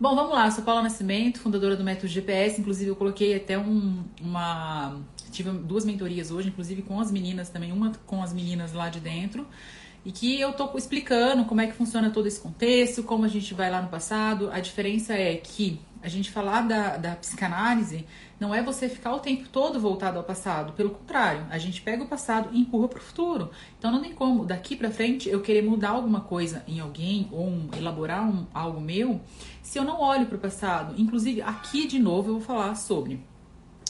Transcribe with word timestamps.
Bom, 0.00 0.14
vamos 0.14 0.32
lá. 0.32 0.46
Eu 0.46 0.50
sou 0.52 0.64
Paula 0.64 0.80
Nascimento, 0.80 1.40
fundadora 1.40 1.76
do 1.76 1.84
Método 1.84 2.08
GPS. 2.08 2.58
Inclusive, 2.58 2.88
eu 2.90 2.96
coloquei 2.96 3.36
até 3.36 3.58
um, 3.58 4.02
uma. 4.18 4.98
Tive 5.30 5.50
duas 5.50 5.84
mentorias 5.84 6.30
hoje, 6.30 6.48
inclusive 6.48 6.80
com 6.80 6.98
as 6.98 7.10
meninas 7.10 7.50
também, 7.50 7.70
uma 7.70 7.92
com 8.06 8.22
as 8.22 8.32
meninas 8.32 8.72
lá 8.72 8.88
de 8.88 8.98
dentro. 8.98 9.46
E 10.04 10.10
que 10.10 10.40
eu 10.40 10.52
tô 10.52 10.70
explicando 10.76 11.44
como 11.44 11.60
é 11.60 11.66
que 11.66 11.74
funciona 11.74 12.10
todo 12.10 12.26
esse 12.26 12.40
contexto, 12.40 13.02
como 13.02 13.24
a 13.24 13.28
gente 13.28 13.52
vai 13.52 13.70
lá 13.70 13.82
no 13.82 13.88
passado. 13.88 14.50
A 14.50 14.58
diferença 14.58 15.12
é 15.12 15.34
que 15.36 15.78
a 16.02 16.08
gente 16.08 16.30
falar 16.30 16.62
da, 16.62 16.96
da 16.96 17.14
psicanálise 17.16 18.06
não 18.38 18.54
é 18.54 18.62
você 18.62 18.88
ficar 18.88 19.14
o 19.14 19.20
tempo 19.20 19.46
todo 19.50 19.78
voltado 19.78 20.16
ao 20.16 20.24
passado. 20.24 20.72
Pelo 20.72 20.90
contrário, 20.90 21.46
a 21.50 21.58
gente 21.58 21.82
pega 21.82 22.02
o 22.02 22.08
passado 22.08 22.48
e 22.52 22.60
empurra 22.60 22.88
para 22.88 22.98
o 22.98 23.02
futuro. 23.02 23.50
Então 23.78 23.90
não 23.90 24.00
tem 24.00 24.12
como, 24.12 24.46
daqui 24.46 24.74
para 24.74 24.90
frente, 24.90 25.28
eu 25.28 25.42
querer 25.42 25.62
mudar 25.62 25.90
alguma 25.90 26.22
coisa 26.22 26.64
em 26.66 26.80
alguém 26.80 27.28
ou 27.30 27.46
um, 27.46 27.68
elaborar 27.76 28.26
um, 28.26 28.46
algo 28.54 28.80
meu 28.80 29.20
se 29.62 29.78
eu 29.78 29.84
não 29.84 30.00
olho 30.00 30.24
para 30.24 30.36
o 30.36 30.40
passado. 30.40 30.94
Inclusive, 30.96 31.42
aqui 31.42 31.86
de 31.86 31.98
novo 31.98 32.30
eu 32.30 32.34
vou 32.34 32.42
falar 32.42 32.74
sobre 32.76 33.20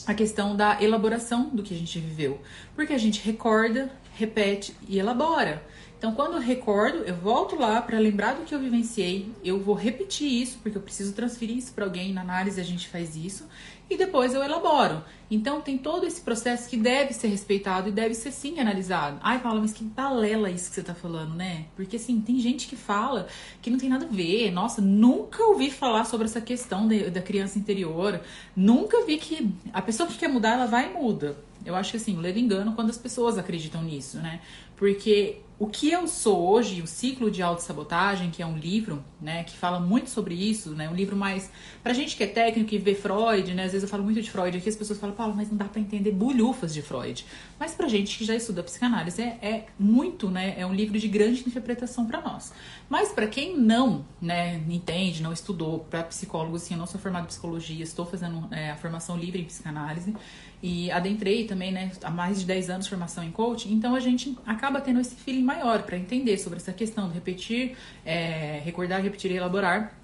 a 0.07 0.13
questão 0.13 0.55
da 0.55 0.81
elaboração 0.81 1.49
do 1.49 1.63
que 1.63 1.73
a 1.73 1.77
gente 1.77 1.99
viveu. 1.99 2.41
Porque 2.75 2.93
a 2.93 2.97
gente 2.97 3.21
recorda, 3.23 3.91
repete 4.15 4.75
e 4.87 4.99
elabora. 4.99 5.63
Então, 5.97 6.15
quando 6.15 6.33
eu 6.33 6.39
recordo, 6.39 7.03
eu 7.03 7.15
volto 7.15 7.55
lá 7.55 7.79
para 7.79 7.99
lembrar 7.99 8.33
do 8.33 8.43
que 8.43 8.55
eu 8.55 8.59
vivenciei, 8.59 9.31
eu 9.43 9.59
vou 9.59 9.75
repetir 9.75 10.27
isso, 10.27 10.57
porque 10.63 10.75
eu 10.75 10.81
preciso 10.81 11.13
transferir 11.13 11.55
isso 11.55 11.73
para 11.73 11.85
alguém. 11.85 12.11
Na 12.11 12.21
análise, 12.21 12.59
a 12.59 12.63
gente 12.63 12.87
faz 12.87 13.15
isso, 13.15 13.47
e 13.93 13.97
depois 13.97 14.33
eu 14.33 14.43
elaboro. 14.43 15.03
Então, 15.29 15.61
tem 15.61 15.77
todo 15.77 16.05
esse 16.05 16.21
processo 16.21 16.69
que 16.69 16.75
deve 16.75 17.13
ser 17.13 17.27
respeitado 17.27 17.89
e 17.89 17.91
deve 17.91 18.13
ser 18.13 18.31
sim 18.31 18.59
analisado. 18.59 19.17
Ai, 19.21 19.39
Paula, 19.39 19.61
mas 19.61 19.71
que 19.71 19.83
balela 19.83 20.49
isso 20.49 20.69
que 20.69 20.75
você 20.75 20.83
tá 20.83 20.93
falando, 20.93 21.35
né? 21.35 21.65
Porque, 21.75 21.95
assim, 21.95 22.19
tem 22.19 22.39
gente 22.39 22.67
que 22.67 22.75
fala 22.75 23.27
que 23.61 23.69
não 23.69 23.77
tem 23.77 23.89
nada 23.89 24.05
a 24.05 24.09
ver. 24.09 24.51
Nossa, 24.51 24.81
nunca 24.81 25.43
ouvi 25.43 25.71
falar 25.71 26.05
sobre 26.05 26.25
essa 26.25 26.41
questão 26.41 26.87
de, 26.87 27.09
da 27.09 27.21
criança 27.21 27.57
interior. 27.57 28.19
Nunca 28.55 29.05
vi 29.05 29.17
que 29.17 29.53
a 29.71 29.81
pessoa 29.81 30.07
que 30.07 30.17
quer 30.17 30.27
mudar, 30.27 30.53
ela 30.53 30.65
vai 30.65 30.89
e 30.89 30.93
muda. 30.93 31.37
Eu 31.65 31.75
acho 31.75 31.91
que, 31.91 31.97
assim, 31.97 32.17
leva 32.17 32.39
engano 32.39 32.73
quando 32.73 32.89
as 32.89 32.97
pessoas 32.97 33.37
acreditam 33.37 33.83
nisso, 33.83 34.17
né? 34.17 34.41
Porque 34.75 35.41
o 35.61 35.67
que 35.67 35.91
eu 35.91 36.07
sou 36.07 36.49
hoje, 36.49 36.81
o 36.81 36.87
ciclo 36.87 37.29
de 37.29 37.43
autossabotagem, 37.43 38.31
que 38.31 38.41
é 38.41 38.45
um 38.47 38.57
livro, 38.57 39.05
né, 39.21 39.43
que 39.43 39.55
fala 39.55 39.79
muito 39.79 40.09
sobre 40.09 40.33
isso, 40.33 40.71
né, 40.71 40.89
um 40.89 40.95
livro 40.95 41.15
mais 41.15 41.51
pra 41.83 41.93
gente 41.93 42.17
que 42.17 42.23
é 42.23 42.27
técnico 42.27 42.73
e 42.73 42.79
vê 42.79 42.95
Freud, 42.95 43.53
né, 43.53 43.65
às 43.65 43.71
vezes 43.71 43.83
eu 43.83 43.87
falo 43.87 44.03
muito 44.03 44.19
de 44.19 44.31
Freud 44.31 44.57
aqui, 44.57 44.67
as 44.67 44.75
pessoas 44.75 44.99
falam, 44.99 45.15
Paulo, 45.15 45.35
mas 45.35 45.51
não 45.51 45.57
dá 45.57 45.65
para 45.65 45.79
entender 45.79 46.09
bulhufas 46.13 46.73
de 46.73 46.81
Freud. 46.81 47.23
Mas 47.59 47.75
pra 47.75 47.87
gente 47.87 48.17
que 48.17 48.25
já 48.25 48.33
estuda 48.33 48.63
psicanálise 48.63 49.21
é, 49.21 49.37
é 49.39 49.65
muito, 49.77 50.31
né, 50.31 50.55
é 50.57 50.65
um 50.65 50.73
livro 50.73 50.97
de 50.97 51.07
grande 51.07 51.41
interpretação 51.47 52.07
para 52.07 52.21
nós. 52.21 52.51
Mas 52.89 53.09
para 53.09 53.27
quem 53.27 53.55
não, 53.55 54.03
né, 54.19 54.63
entende, 54.67 55.21
não 55.21 55.31
estudou, 55.31 55.81
para 55.91 56.01
psicólogo, 56.05 56.55
assim, 56.55 56.73
eu 56.73 56.79
não 56.79 56.87
sou 56.87 56.99
formado 56.99 57.25
em 57.25 57.27
psicologia, 57.27 57.83
estou 57.83 58.07
fazendo 58.07 58.47
é, 58.49 58.71
a 58.71 58.75
formação 58.77 59.15
livre 59.15 59.39
em 59.39 59.45
psicanálise 59.45 60.15
e 60.61 60.91
adentrei 60.91 61.45
também, 61.45 61.71
né, 61.71 61.91
há 62.03 62.11
mais 62.11 62.39
de 62.39 62.45
10 62.45 62.69
anos 62.69 62.87
formação 62.87 63.23
em 63.23 63.31
coaching, 63.31 63.73
então 63.73 63.95
a 63.95 63.99
gente 63.99 64.37
acaba 64.45 64.79
tendo 64.79 64.99
esse 64.99 65.15
feeling 65.15 65.43
maior 65.43 65.83
para 65.83 65.97
entender 65.97 66.37
sobre 66.37 66.57
essa 66.57 66.73
questão 66.73 67.07
de 67.07 67.15
repetir, 67.15 67.75
é, 68.05 68.61
recordar, 68.63 69.01
repetir 69.01 69.31
e 69.31 69.35
elaborar 69.35 70.00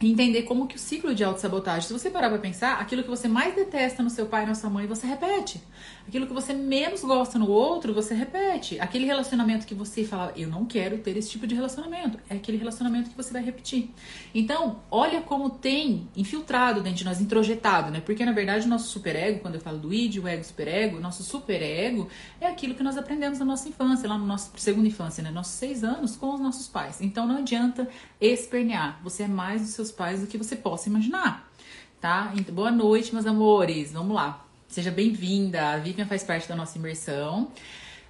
entender 0.00 0.42
como 0.42 0.66
que 0.66 0.76
o 0.76 0.78
ciclo 0.78 1.14
de 1.14 1.24
autossabotagem, 1.24 1.86
se 1.88 1.92
você 1.92 2.10
parar 2.10 2.28
pra 2.28 2.38
pensar, 2.38 2.80
aquilo 2.80 3.02
que 3.02 3.08
você 3.08 3.28
mais 3.28 3.54
detesta 3.54 4.02
no 4.02 4.10
seu 4.10 4.26
pai 4.26 4.44
e 4.44 4.46
na 4.46 4.54
sua 4.54 4.68
mãe, 4.70 4.86
você 4.86 5.06
repete. 5.06 5.62
Aquilo 6.06 6.26
que 6.26 6.32
você 6.32 6.52
menos 6.52 7.02
gosta 7.02 7.38
no 7.38 7.48
outro, 7.48 7.94
você 7.94 8.14
repete. 8.14 8.78
Aquele 8.80 9.06
relacionamento 9.06 9.66
que 9.66 9.74
você 9.74 10.04
fala, 10.04 10.32
eu 10.36 10.48
não 10.48 10.66
quero 10.66 10.98
ter 10.98 11.16
esse 11.16 11.30
tipo 11.30 11.46
de 11.46 11.54
relacionamento, 11.54 12.18
é 12.28 12.34
aquele 12.34 12.58
relacionamento 12.58 13.10
que 13.10 13.16
você 13.16 13.32
vai 13.32 13.42
repetir. 13.42 13.90
Então, 14.34 14.80
olha 14.90 15.22
como 15.22 15.48
tem 15.48 16.08
infiltrado 16.16 16.82
dentro 16.82 16.98
de 16.98 17.04
nós, 17.04 17.20
introjetado, 17.20 17.90
né? 17.90 18.00
Porque 18.00 18.24
na 18.24 18.32
verdade 18.32 18.66
o 18.66 18.68
nosso 18.68 18.88
superego, 18.88 19.40
quando 19.40 19.54
eu 19.54 19.60
falo 19.60 19.78
do 19.78 19.92
id, 19.94 20.18
o 20.18 20.28
ego 20.28 20.44
superego, 20.44 21.00
nosso 21.00 21.22
superego 21.22 22.08
é 22.40 22.46
aquilo 22.46 22.74
que 22.74 22.82
nós 22.82 22.96
aprendemos 22.96 23.38
na 23.38 23.44
nossa 23.44 23.68
infância, 23.68 24.08
lá 24.08 24.18
no 24.18 24.26
nosso 24.26 24.52
segunda 24.56 24.88
infância, 24.88 25.22
né? 25.22 25.30
Nossos 25.30 25.54
seis 25.54 25.84
anos 25.84 26.16
com 26.16 26.34
os 26.34 26.40
nossos 26.40 26.68
pais. 26.68 27.00
Então 27.00 27.26
não 27.26 27.38
adianta 27.38 27.88
espernear. 28.20 29.00
Você 29.02 29.24
é 29.24 29.28
mais 29.28 29.62
do 29.62 29.68
seu 29.68 29.83
seus 29.84 29.92
pais 29.92 30.20
do 30.20 30.26
que 30.26 30.38
você 30.38 30.56
possa 30.56 30.88
imaginar, 30.88 31.46
tá? 32.00 32.32
Então, 32.36 32.54
boa 32.54 32.70
noite, 32.70 33.12
meus 33.12 33.26
amores. 33.26 33.92
Vamos 33.92 34.14
lá. 34.14 34.42
Seja 34.66 34.90
bem-vinda. 34.90 35.72
A 35.72 35.76
Vivian 35.76 36.06
faz 36.06 36.22
parte 36.22 36.48
da 36.48 36.56
nossa 36.56 36.78
imersão. 36.78 37.50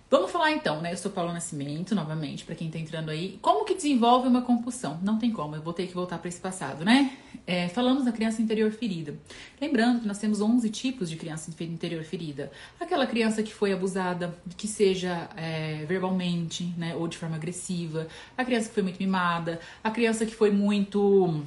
Vamos 0.08 0.30
falar 0.30 0.52
então, 0.52 0.80
né? 0.80 0.92
Eu 0.92 0.96
sou 0.96 1.10
Paulo 1.10 1.32
Nascimento, 1.32 1.92
novamente, 1.92 2.44
para 2.44 2.54
quem 2.54 2.70
tá 2.70 2.78
entrando 2.78 3.10
aí. 3.10 3.36
Como 3.42 3.64
que 3.64 3.74
desenvolve 3.74 4.28
uma 4.28 4.42
compulsão? 4.42 5.00
Não 5.02 5.18
tem 5.18 5.32
como, 5.32 5.56
eu 5.56 5.62
vou 5.62 5.72
ter 5.72 5.88
que 5.88 5.94
voltar 5.94 6.18
para 6.18 6.28
esse 6.28 6.40
passado, 6.40 6.84
né? 6.84 7.16
É, 7.44 7.68
falamos 7.68 8.04
da 8.04 8.12
criança 8.12 8.40
interior 8.40 8.70
ferida. 8.70 9.16
Lembrando 9.60 10.02
que 10.02 10.06
nós 10.06 10.18
temos 10.18 10.40
11 10.40 10.70
tipos 10.70 11.10
de 11.10 11.16
criança 11.16 11.50
interior 11.64 12.04
ferida. 12.04 12.52
Aquela 12.78 13.08
criança 13.08 13.42
que 13.42 13.52
foi 13.52 13.72
abusada, 13.72 14.38
que 14.56 14.68
seja 14.68 15.28
é, 15.36 15.84
verbalmente, 15.88 16.72
né? 16.78 16.94
Ou 16.94 17.08
de 17.08 17.18
forma 17.18 17.34
agressiva. 17.34 18.06
A 18.38 18.44
criança 18.44 18.68
que 18.68 18.74
foi 18.74 18.84
muito 18.84 18.98
mimada. 18.98 19.58
A 19.82 19.90
criança 19.90 20.24
que 20.24 20.34
foi 20.34 20.52
muito 20.52 21.42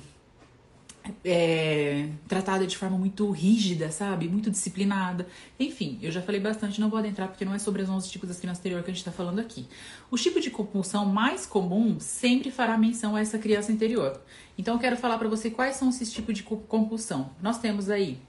é, 1.23 2.09
tratada 2.28 2.66
de 2.66 2.78
forma 2.78 2.97
muito 2.97 3.29
rígida, 3.31 3.91
sabe? 3.91 4.28
Muito 4.28 4.50
disciplinada. 4.50 5.28
Enfim, 5.59 5.97
eu 6.01 6.12
já 6.12 6.22
falei 6.22 6.40
bastante, 6.40 6.79
não 6.79 6.90
vou 6.90 7.00
adentrar 7.00 7.28
porque 7.28 7.45
não 7.45 7.53
é 7.53 7.59
sobre 7.59 7.81
os 7.81 7.90
11 7.90 8.09
tipos 8.09 8.29
das 8.29 8.40
crianças 8.40 8.59
interior 8.59 8.84
que 8.84 8.91
a 8.91 8.94
gente 8.94 9.01
está 9.01 9.12
falando 9.12 9.40
aqui. 9.40 9.68
O 10.09 10.18
tipo 10.18 10.40
de 10.40 10.50
compulsão 10.50 11.06
mais 11.06 11.45
comum 11.45 12.00
sempre 12.00 12.51
fará 12.51 12.78
menção 12.78 13.16
a 13.16 13.22
essa 13.22 13.38
criança 13.38 13.72
interior. 13.72 14.19
Então 14.57 14.75
eu 14.75 14.79
quero 14.79 14.97
falar 14.97 15.18
para 15.18 15.28
você 15.28 15.50
quais 15.50 15.75
são 15.75 15.90
esses 15.90 16.12
tipos 16.12 16.35
de 16.35 16.44
compulsão. 16.44 17.31
Nós 17.41 17.59
temos 17.59 17.89
aí 17.89 18.19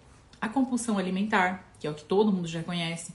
a 0.41 0.49
compulsão 0.49 0.99
alimentar, 0.99 1.69
que 1.78 1.87
é 1.87 1.91
o 1.91 1.95
que 1.95 2.05
todo 2.05 2.33
mundo 2.33 2.49
já 2.49 2.62
conhece. 2.62 3.12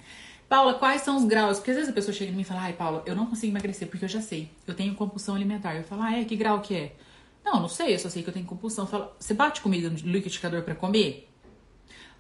Paula, 0.50 0.76
quais 0.76 1.02
são 1.02 1.18
os 1.18 1.26
graus? 1.26 1.58
Porque 1.58 1.72
às 1.72 1.78
vezes 1.78 1.90
a 1.90 1.94
pessoa 1.94 2.14
chega 2.14 2.32
em 2.32 2.36
mim 2.36 2.42
e 2.42 2.46
fala, 2.46 2.62
ai, 2.62 2.74
Paula, 2.74 3.02
eu 3.06 3.16
não 3.16 3.26
consigo 3.26 3.52
emagrecer 3.52 3.88
porque 3.88 4.06
eu 4.06 4.10
já 4.10 4.22
sei. 4.22 4.52
Eu 4.68 4.76
tenho 4.76 4.94
compulsão 4.94 5.36
alimentar. 5.36 5.76
Eu 5.76 5.84
falo, 5.84 6.04
ah, 6.04 6.20
é? 6.20 6.24
Que 6.26 6.36
grau 6.36 6.62
que 6.62 6.76
é? 6.76 6.96
Não, 7.44 7.60
não 7.60 7.70
sei, 7.70 7.94
eu 7.94 8.00
só 8.00 8.10
sei 8.10 8.24
que 8.24 8.30
eu 8.30 8.34
tenho 8.34 8.46
compulsão. 8.46 8.88
Fala, 8.88 9.16
você 9.20 9.34
bate 9.34 9.62
comida 9.62 9.90
no 9.90 9.98
liquidificador 9.98 10.64
para 10.64 10.76
comer? 10.76 11.30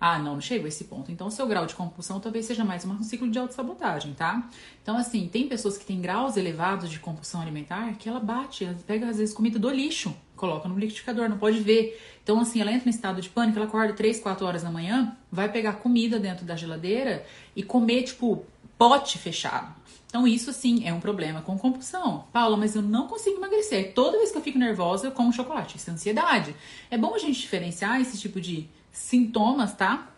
Ah, 0.06 0.19
não, 0.19 0.34
não 0.34 0.41
chego 0.41 0.66
a 0.66 0.67
esse 0.67 0.84
ponto. 0.84 1.09
Então, 1.13 1.28
o 1.28 1.31
seu 1.31 1.47
grau 1.47 1.66
de 1.66 1.75
compulsão 1.75 2.19
talvez 2.19 2.45
seja 2.45 2.66
mais 2.66 2.84
um 2.84 3.01
ciclo 3.03 3.29
de 3.29 3.39
autossabotagem, 3.39 4.13
tá? 4.13 4.50
Então, 4.81 4.97
assim, 4.97 5.29
tem 5.29 5.47
pessoas 5.47 5.78
que 5.78 5.85
têm 5.85 6.01
graus 6.01 6.35
elevados 6.35 6.89
de 6.89 7.00
compulsão 7.00 7.41
alimentar 7.41 7.94
que 7.94 8.09
ela 8.09 8.19
bate, 8.19 8.66
ela 8.66 8.75
pega 8.85 9.07
às 9.07 9.17
vezes 9.17 9.33
comida 9.33 9.57
do 9.57 9.69
lixo, 9.69 10.13
coloca 10.35 10.67
no 10.67 10.78
liquidificador, 10.78 11.29
não 11.29 11.38
pode 11.38 11.62
ver. 11.62 11.97
Então, 12.22 12.38
assim, 12.38 12.59
ela 12.59 12.73
entra 12.73 12.89
em 12.89 12.91
estado 12.91 13.22
de 13.22 13.29
pânico, 13.29 13.57
ela 13.57 13.66
acorda 13.66 13.94
3, 13.94 14.19
4 14.19 14.45
horas 14.45 14.63
da 14.63 14.69
manhã, 14.69 15.16
vai 15.31 15.50
pegar 15.50 15.73
comida 15.73 16.19
dentro 16.19 16.45
da 16.45 16.57
geladeira 16.57 17.25
e 17.56 17.63
comer, 17.63 18.03
tipo, 18.03 18.45
pote 18.78 19.17
fechado. 19.17 19.73
Então, 20.07 20.28
isso 20.28 20.53
sim 20.53 20.88
é 20.88 20.94
um 20.94 21.00
problema 21.00 21.41
com 21.41 21.57
compulsão. 21.57 22.28
Paula, 22.31 22.56
mas 22.56 22.75
eu 22.75 22.84
não 22.84 23.07
consigo 23.07 23.38
emagrecer. 23.38 23.94
Toda 23.94 24.17
vez 24.17 24.31
que 24.31 24.38
eu 24.38 24.44
fico 24.44 24.59
nervosa, 24.59 25.07
eu 25.07 25.11
como 25.11 25.34
chocolate. 25.34 25.78
Isso 25.78 25.89
é 25.89 25.94
ansiedade. 25.94 26.56
É 26.91 26.97
bom 26.97 27.16
a 27.16 27.17
gente 27.17 27.39
diferenciar 27.39 28.00
esse 28.00 28.19
tipo 28.19 28.39
de 28.39 28.69
sintomas, 28.91 29.73
tá? 29.73 30.09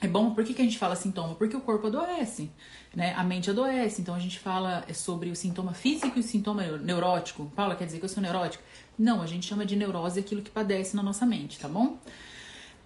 É 0.00 0.06
bom, 0.06 0.34
por 0.34 0.44
que, 0.44 0.54
que 0.54 0.62
a 0.62 0.64
gente 0.64 0.78
fala 0.78 0.94
sintoma? 0.94 1.34
Porque 1.34 1.56
o 1.56 1.60
corpo 1.60 1.86
adoece, 1.86 2.50
né? 2.94 3.14
A 3.16 3.24
mente 3.24 3.50
adoece. 3.50 4.02
Então 4.02 4.14
a 4.14 4.18
gente 4.20 4.38
fala 4.38 4.84
sobre 4.92 5.30
o 5.30 5.34
sintoma 5.34 5.72
físico 5.72 6.16
e 6.16 6.20
o 6.20 6.22
sintoma 6.22 6.62
neurótico. 6.78 7.50
Paula, 7.56 7.74
quer 7.74 7.86
dizer 7.86 7.98
que 7.98 8.04
eu 8.04 8.08
sou 8.08 8.22
neurótica? 8.22 8.62
Não, 8.98 9.20
a 9.20 9.26
gente 9.26 9.46
chama 9.46 9.66
de 9.66 9.74
neurose 9.74 10.20
aquilo 10.20 10.42
que 10.42 10.50
padece 10.50 10.94
na 10.94 11.02
nossa 11.02 11.26
mente, 11.26 11.58
tá 11.58 11.68
bom? 11.68 11.98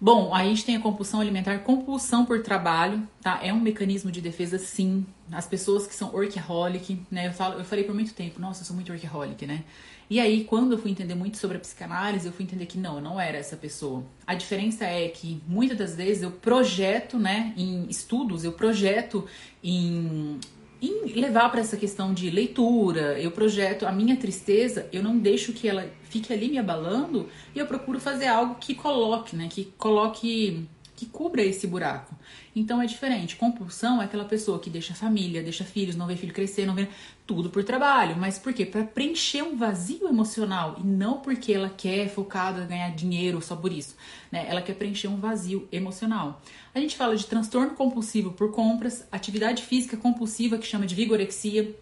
Bom, 0.01 0.33
aí 0.33 0.47
a 0.47 0.49
gente 0.49 0.63
tem 0.63 0.77
a 0.77 0.79
compulsão 0.79 1.19
alimentar, 1.19 1.59
compulsão 1.59 2.25
por 2.25 2.41
trabalho, 2.41 3.05
tá? 3.21 3.41
É 3.43 3.51
um 3.51 3.59
mecanismo 3.59 4.09
de 4.09 4.21
defesa, 4.21 4.57
sim. 4.57 5.05
As 5.29 5.45
pessoas 5.45 5.85
que 5.85 5.93
são 5.93 6.13
workaholic, 6.13 7.01
né? 7.11 7.27
Eu, 7.27 7.33
falo, 7.33 7.59
eu 7.59 7.65
falei 7.65 7.83
por 7.83 7.93
muito 7.93 8.13
tempo, 8.13 8.39
nossa, 8.39 8.61
eu 8.61 8.65
sou 8.65 8.75
muito 8.75 8.93
workaholic, 8.93 9.45
né? 9.45 9.65
E 10.09 10.19
aí, 10.19 10.45
quando 10.45 10.71
eu 10.71 10.77
fui 10.77 10.89
entender 10.89 11.15
muito 11.15 11.37
sobre 11.37 11.57
a 11.57 11.59
psicanálise, 11.59 12.25
eu 12.25 12.33
fui 12.33 12.45
entender 12.45 12.65
que 12.65 12.77
não, 12.77 12.95
eu 12.95 13.01
não 13.01 13.19
era 13.19 13.37
essa 13.37 13.57
pessoa. 13.57 14.03
A 14.25 14.33
diferença 14.33 14.85
é 14.85 15.09
que 15.09 15.43
muitas 15.45 15.77
das 15.77 15.95
vezes 15.95 16.23
eu 16.23 16.31
projeto, 16.31 17.19
né, 17.19 17.53
em 17.55 17.85
estudos, 17.89 18.43
eu 18.43 18.53
projeto 18.53 19.27
em 19.61 20.39
em 20.81 21.05
levar 21.13 21.49
para 21.49 21.59
essa 21.59 21.75
questão 21.75 22.13
de 22.13 22.29
leitura, 22.29 23.19
eu 23.19 23.31
projeto 23.31 23.85
a 23.85 23.91
minha 23.91 24.15
tristeza, 24.15 24.87
eu 24.93 25.03
não 25.03 25.17
deixo 25.17 25.51
que 25.53 25.67
ela 25.67 25.89
fique 26.03 26.31
ali 26.31 26.49
me 26.49 26.57
abalando 26.57 27.27
e 27.53 27.59
eu 27.59 27.67
procuro 27.67 27.99
fazer 27.99 28.27
algo 28.27 28.55
que 28.55 28.73
coloque, 28.73 29.35
né, 29.35 29.47
que 29.49 29.65
coloque 29.77 30.67
que 30.99 31.05
cubra 31.05 31.41
esse 31.41 31.65
buraco. 31.65 32.13
Então 32.53 32.81
é 32.81 32.85
diferente. 32.85 33.37
Compulsão 33.37 34.01
é 34.01 34.05
aquela 34.05 34.25
pessoa 34.25 34.59
que 34.59 34.69
deixa 34.69 34.93
família, 34.93 35.41
deixa 35.41 35.63
filhos, 35.63 35.95
não 35.95 36.05
vê 36.05 36.17
filho 36.17 36.33
crescer, 36.33 36.65
não 36.65 36.75
vê 36.75 36.89
tudo 37.25 37.49
por 37.49 37.63
trabalho. 37.63 38.17
Mas 38.17 38.37
por 38.37 38.53
quê? 38.53 38.65
Para 38.65 38.83
preencher 38.83 39.41
um 39.41 39.55
vazio 39.55 40.09
emocional 40.09 40.75
e 40.77 40.85
não 40.85 41.21
porque 41.21 41.53
ela 41.53 41.69
quer 41.69 42.09
focada 42.09 42.65
ganhar 42.65 42.89
dinheiro 42.89 43.41
só 43.41 43.55
por 43.55 43.71
isso. 43.71 43.95
Né? 44.29 44.45
Ela 44.49 44.61
quer 44.61 44.73
preencher 44.73 45.07
um 45.07 45.15
vazio 45.15 45.69
emocional. 45.71 46.41
A 46.75 46.79
gente 46.81 46.97
fala 46.97 47.15
de 47.15 47.25
transtorno 47.25 47.75
compulsivo 47.75 48.33
por 48.33 48.51
compras, 48.51 49.07
atividade 49.09 49.63
física 49.63 49.95
compulsiva 49.95 50.57
que 50.57 50.67
chama 50.67 50.85
de 50.85 50.95
vigorexia. 50.95 51.73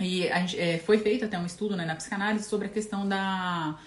E 0.00 0.22
gente, 0.22 0.58
é, 0.58 0.78
foi 0.78 0.96
feito 0.96 1.26
até 1.26 1.38
um 1.38 1.44
estudo 1.44 1.76
né, 1.76 1.84
na 1.84 1.94
psicanálise 1.96 2.48
sobre 2.48 2.68
a 2.68 2.70
questão 2.70 3.06
da 3.06 3.78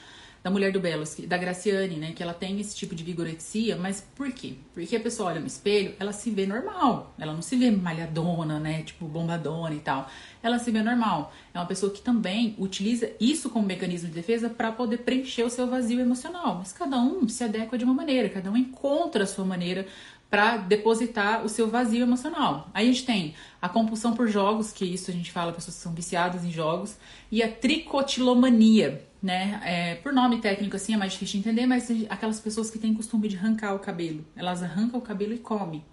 da 0.43 0.49
mulher 0.49 0.71
do 0.71 0.79
Belos, 0.79 1.15
da 1.27 1.37
Graciane, 1.37 1.97
né? 1.97 2.13
Que 2.13 2.23
ela 2.23 2.33
tem 2.33 2.59
esse 2.59 2.75
tipo 2.75 2.95
de 2.95 3.03
vigorexia, 3.03 3.75
mas 3.75 4.07
por 4.15 4.31
quê? 4.31 4.55
Porque 4.73 4.95
a 4.95 4.99
pessoa 4.99 5.29
olha 5.29 5.39
no 5.39 5.47
espelho, 5.47 5.93
ela 5.99 6.11
se 6.11 6.31
vê 6.31 6.45
normal. 6.47 7.13
Ela 7.19 7.33
não 7.33 7.41
se 7.41 7.55
vê 7.55 7.69
malhadona, 7.69 8.59
né? 8.59 8.81
Tipo, 8.83 9.05
bombadona 9.05 9.75
e 9.75 9.79
tal. 9.79 10.09
Ela 10.41 10.57
se 10.57 10.71
vê 10.71 10.81
normal. 10.81 11.31
É 11.53 11.59
uma 11.59 11.67
pessoa 11.67 11.91
que 11.91 12.01
também 12.01 12.55
utiliza 12.57 13.11
isso 13.19 13.49
como 13.49 13.65
mecanismo 13.65 14.09
de 14.09 14.15
defesa 14.15 14.49
para 14.49 14.71
poder 14.71 14.99
preencher 14.99 15.43
o 15.43 15.49
seu 15.49 15.67
vazio 15.67 15.99
emocional. 15.99 16.55
Mas 16.55 16.73
cada 16.73 16.97
um 16.97 17.27
se 17.27 17.43
adequa 17.43 17.77
de 17.77 17.85
uma 17.85 17.93
maneira, 17.93 18.29
cada 18.29 18.49
um 18.49 18.57
encontra 18.57 19.23
a 19.23 19.27
sua 19.27 19.45
maneira 19.45 19.85
para 20.31 20.55
depositar 20.55 21.43
o 21.43 21.49
seu 21.49 21.69
vazio 21.69 22.01
emocional. 22.01 22.69
Aí 22.73 22.87
a 22.87 22.91
gente 22.91 23.05
tem 23.05 23.35
a 23.61 23.67
compulsão 23.67 24.13
por 24.15 24.29
jogos, 24.29 24.71
que 24.71 24.85
isso 24.85 25.11
a 25.11 25.13
gente 25.13 25.29
fala, 25.29 25.51
pessoas 25.51 25.75
que 25.75 25.81
são 25.81 25.93
viciadas 25.93 26.45
em 26.45 26.51
jogos, 26.51 26.97
e 27.29 27.43
a 27.43 27.51
tricotilomania, 27.51 29.05
né? 29.21 29.61
É, 29.63 29.95
por 29.95 30.11
nome 30.11 30.41
técnico 30.41 30.75
assim 30.75 30.93
é 30.93 30.97
mais 30.97 31.13
difícil 31.13 31.41
de 31.41 31.49
entender, 31.49 31.65
mas 31.65 31.89
aquelas 32.09 32.39
pessoas 32.39 32.69
que 32.69 32.79
têm 32.79 32.93
costume 32.93 33.27
de 33.27 33.37
arrancar 33.37 33.75
o 33.75 33.79
cabelo. 33.79 34.25
Elas 34.35 34.63
arrancam 34.63 34.99
o 34.99 35.03
cabelo 35.03 35.33
e 35.33 35.37
comem. 35.37 35.83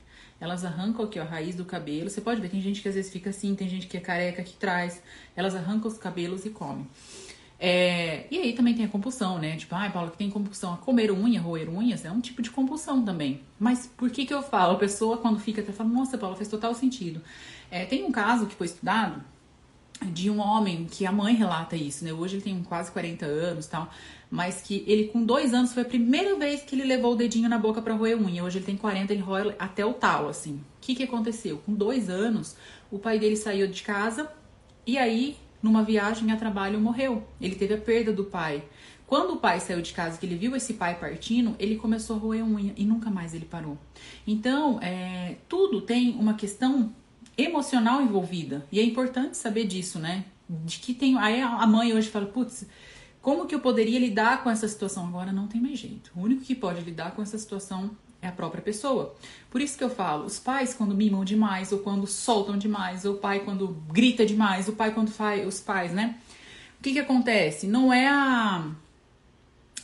Elas 0.41 0.65
arrancam 0.65 1.05
aqui 1.05 1.19
ó, 1.19 1.23
a 1.23 1.27
raiz 1.27 1.57
do 1.57 1.65
cabelo. 1.65 2.09
Você 2.09 2.21
pode 2.21 2.41
ver, 2.41 2.49
tem 2.49 2.63
gente 2.63 2.81
que 2.81 2.89
às 2.89 2.95
vezes 2.95 3.13
fica 3.13 3.31
assim, 3.31 3.55
tem 3.55 3.69
gente 3.69 3.87
que 3.87 3.97
é 3.97 4.01
careca 4.01 4.43
que 4.43 4.55
traz. 4.55 5.03
Elas 5.37 5.55
arrancam 5.55 5.91
os 5.91 5.99
cabelos 5.99 6.47
e 6.47 6.51
comem. 6.51 6.87
É, 7.61 8.27
e 8.31 8.39
aí 8.39 8.53
também 8.53 8.73
tem 8.73 8.85
a 8.85 8.89
compulsão, 8.89 9.39
né? 9.39 9.57
Tipo, 9.57 9.75
ai, 9.75 9.89
ah, 9.89 9.91
Paula, 9.91 10.11
que 10.13 10.17
tem 10.17 10.31
compulsão 10.31 10.73
a 10.73 10.77
comer 10.77 11.11
unha, 11.11 11.41
roer 11.41 11.69
unhas, 11.69 12.05
é 12.05 12.11
um 12.11 12.21
tipo 12.21 12.41
de 12.41 12.51
compulsão 12.51 13.05
também. 13.05 13.43
Mas 13.59 13.87
por 13.97 14.11
que 14.11 14.25
que 14.25 14.33
eu 14.33 14.43
falo? 14.43 14.75
A 14.75 14.79
pessoa 14.79 15.19
quando 15.19 15.41
fica 15.41 15.61
até 15.61 15.73
fala, 15.73 15.89
nossa, 15.89 16.17
Paula, 16.17 16.37
faz 16.37 16.49
total 16.49 16.73
sentido. 16.73 17.21
É, 17.69 17.85
tem 17.85 18.05
um 18.05 18.13
caso 18.13 18.47
que 18.47 18.55
foi 18.55 18.67
estudado 18.69 19.23
de 20.07 20.31
um 20.31 20.41
homem 20.41 20.87
que 20.91 21.05
a 21.05 21.13
mãe 21.13 21.35
relata 21.35 21.77
isso, 21.77 22.05
né? 22.05 22.13
Hoje 22.13 22.37
ele 22.37 22.43
tem 22.43 22.63
quase 22.63 22.91
40 22.93 23.27
anos 23.27 23.67
tal, 23.67 23.91
mas 24.31 24.61
que 24.63 24.85
ele 24.87 25.09
com 25.09 25.25
dois 25.25 25.53
anos 25.53 25.73
foi 25.73 25.83
a 25.83 25.87
primeira 25.87 26.37
vez 26.37 26.63
que 26.63 26.75
ele 26.77 26.85
levou 26.85 27.13
o 27.13 27.17
dedinho 27.17 27.49
na 27.49 27.59
boca 27.59 27.83
para 27.83 27.95
roer 27.95 28.17
unha. 28.21 28.45
Hoje 28.45 28.59
ele 28.59 28.67
tem 28.67 28.77
40, 28.77 29.13
ele 29.13 29.23
roe 29.23 29.55
até 29.59 29.85
o 29.85 29.93
tal, 29.93 30.29
assim. 30.29 30.55
O 30.55 30.63
que 30.81 30.95
que 30.95 31.03
aconteceu? 31.03 31.59
Com 31.59 31.75
dois 31.75 32.09
anos, 32.09 32.57
o 32.91 32.99
pai 32.99 33.19
dele 33.19 33.37
saiu 33.37 33.67
de 33.67 33.83
casa 33.83 34.31
e 34.87 34.97
aí 34.97 35.37
numa 35.63 35.83
viagem 35.83 36.31
a 36.31 36.37
trabalho, 36.37 36.81
morreu. 36.81 37.25
Ele 37.41 37.55
teve 37.55 37.75
a 37.75 37.79
perda 37.79 38.13
do 38.13 38.25
pai. 38.25 38.63
Quando 39.07 39.35
o 39.35 39.37
pai 39.39 39.59
saiu 39.59 39.81
de 39.81 39.93
casa, 39.93 40.19
que 40.19 40.27
ele 40.27 40.37
viu 40.37 40.55
esse 40.55 40.75
pai 40.75 40.99
partindo, 40.99 41.57
ele 41.59 41.77
começou 41.77 42.17
a 42.17 42.19
roer 42.19 42.45
unha 42.45 42.75
e 42.77 42.85
nunca 42.85 43.11
mais 43.11 43.35
ele 43.35 43.47
parou. 43.47 43.79
Então, 44.27 44.79
é, 44.83 45.37
tudo 45.49 45.81
tem 45.81 46.11
uma 46.11 46.35
questão 46.35 46.95
emocional 47.39 48.03
envolvida 48.03 48.67
e 48.71 48.81
é 48.81 48.83
importante 48.83 49.37
saber 49.37 49.65
disso, 49.67 49.99
né? 49.99 50.25
De 50.49 50.79
que 50.79 50.93
tem. 50.93 51.17
Aí 51.19 51.41
a 51.41 51.67
mãe 51.67 51.95
hoje 51.95 52.09
fala, 52.09 52.27
putz, 52.27 52.67
como 53.23 53.47
que 53.47 53.55
eu 53.55 53.61
poderia 53.61 53.99
lidar 53.99 54.43
com 54.43 54.51
essa 54.51 54.67
situação? 54.67 55.07
Agora 55.07 55.31
não 55.31 55.47
tem 55.47 55.61
mais 55.61 55.79
jeito. 55.79 56.11
O 56.17 56.21
único 56.21 56.43
que 56.43 56.55
pode 56.55 56.81
lidar 56.81 57.13
com 57.13 57.23
essa 57.23 57.39
situação 57.39 57.91
é 58.21 58.27
a 58.29 58.33
própria 58.33 58.63
pessoa. 58.63 59.15
Por 59.51 59.61
isso 59.61 59.79
que 59.79 59.85
eu 59.85 59.91
falo, 59.91 60.25
os 60.25 60.39
pais 60.39 60.75
quando 60.75 60.95
mimam 60.95 61.25
demais, 61.25 61.71
ou 61.71 61.79
quando 61.79 62.07
soltam 62.07 62.59
demais, 62.59 63.05
ou 63.05 63.15
o 63.15 63.19
pai 63.19 63.41
quando 63.41 63.69
grita 63.89 64.27
demais, 64.27 64.69
o 64.69 64.73
pai 64.73 64.93
quando 64.93 65.11
faz, 65.11 65.47
os 65.47 65.61
pais, 65.61 65.93
né? 65.93 66.17
O 66.79 66.83
que 66.83 66.93
que 66.93 66.99
acontece? 66.99 67.67
Não 67.67 67.93
é 67.93 68.09
a 68.09 68.71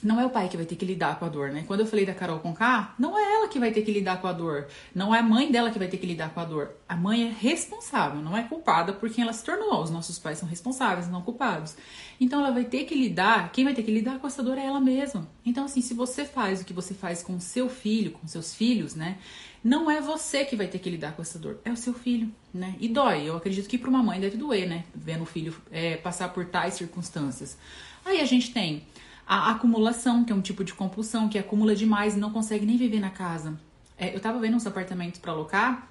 não 0.04 0.20
é 0.20 0.26
o 0.26 0.30
pai 0.30 0.50
que 0.50 0.56
vai 0.56 0.66
ter 0.66 0.76
que 0.76 0.84
lidar 0.84 1.18
com 1.18 1.24
a 1.24 1.28
dor, 1.30 1.50
né? 1.50 1.64
Quando 1.66 1.80
eu 1.80 1.86
falei 1.86 2.04
da 2.04 2.12
Carol 2.12 2.38
com 2.38 2.52
K, 2.52 2.94
não 2.98 3.18
é 3.18 3.36
ela 3.36 3.48
que 3.48 3.58
vai 3.58 3.72
ter 3.72 3.80
que 3.80 3.90
lidar 3.90 4.20
com 4.20 4.26
a 4.26 4.32
dor. 4.32 4.68
Não 4.94 5.14
é 5.14 5.20
a 5.20 5.22
mãe 5.22 5.50
dela 5.50 5.70
que 5.70 5.78
vai 5.78 5.88
ter 5.88 5.96
que 5.96 6.06
lidar 6.06 6.28
com 6.34 6.40
a 6.40 6.44
dor. 6.44 6.76
A 6.86 6.94
mãe 6.94 7.26
é 7.26 7.30
responsável, 7.30 8.20
não 8.20 8.36
é 8.36 8.42
culpada 8.42 8.92
por 8.92 9.08
quem 9.08 9.24
ela 9.24 9.32
se 9.32 9.42
tornou. 9.42 9.82
Os 9.82 9.90
nossos 9.90 10.18
pais 10.18 10.38
são 10.38 10.46
responsáveis, 10.46 11.08
não 11.08 11.22
culpados. 11.22 11.74
Então 12.20 12.40
ela 12.40 12.50
vai 12.50 12.64
ter 12.64 12.84
que 12.84 12.94
lidar, 12.94 13.50
quem 13.50 13.64
vai 13.64 13.72
ter 13.72 13.82
que 13.82 13.90
lidar 13.90 14.18
com 14.18 14.26
essa 14.26 14.42
dor 14.42 14.58
é 14.58 14.66
ela 14.66 14.78
mesma. 14.78 15.26
Então, 15.44 15.64
assim, 15.64 15.80
se 15.80 15.94
você 15.94 16.26
faz 16.26 16.60
o 16.60 16.64
que 16.66 16.74
você 16.74 16.92
faz 16.92 17.22
com 17.22 17.40
seu 17.40 17.70
filho, 17.70 18.12
com 18.12 18.26
seus 18.26 18.54
filhos, 18.54 18.94
né? 18.94 19.16
Não 19.64 19.90
é 19.90 20.02
você 20.02 20.44
que 20.44 20.54
vai 20.54 20.68
ter 20.68 20.78
que 20.78 20.90
lidar 20.90 21.12
com 21.16 21.22
essa 21.22 21.38
dor, 21.38 21.58
é 21.64 21.72
o 21.72 21.76
seu 21.76 21.94
filho, 21.94 22.30
né? 22.52 22.76
E 22.78 22.88
dói. 22.88 23.26
Eu 23.26 23.36
acredito 23.36 23.66
que 23.66 23.78
para 23.78 23.88
uma 23.88 24.02
mãe 24.02 24.20
deve 24.20 24.36
doer, 24.36 24.68
né? 24.68 24.84
Vendo 24.94 25.22
o 25.22 25.26
filho 25.26 25.54
é, 25.70 25.96
passar 25.96 26.28
por 26.28 26.44
tais 26.44 26.74
circunstâncias. 26.74 27.56
Aí 28.04 28.20
a 28.20 28.26
gente 28.26 28.52
tem 28.52 28.84
a 29.26 29.50
acumulação, 29.52 30.24
que 30.24 30.32
é 30.32 30.34
um 30.34 30.40
tipo 30.40 30.64
de 30.64 30.74
compulsão, 30.74 31.28
que 31.28 31.38
acumula 31.38 31.74
demais 31.74 32.16
e 32.16 32.18
não 32.18 32.30
consegue 32.30 32.66
nem 32.66 32.76
viver 32.76 33.00
na 33.00 33.10
casa. 33.10 33.58
É, 33.96 34.14
eu 34.14 34.20
tava 34.20 34.38
vendo 34.38 34.56
uns 34.56 34.66
apartamentos 34.66 35.20
para 35.20 35.32
alocar, 35.32 35.90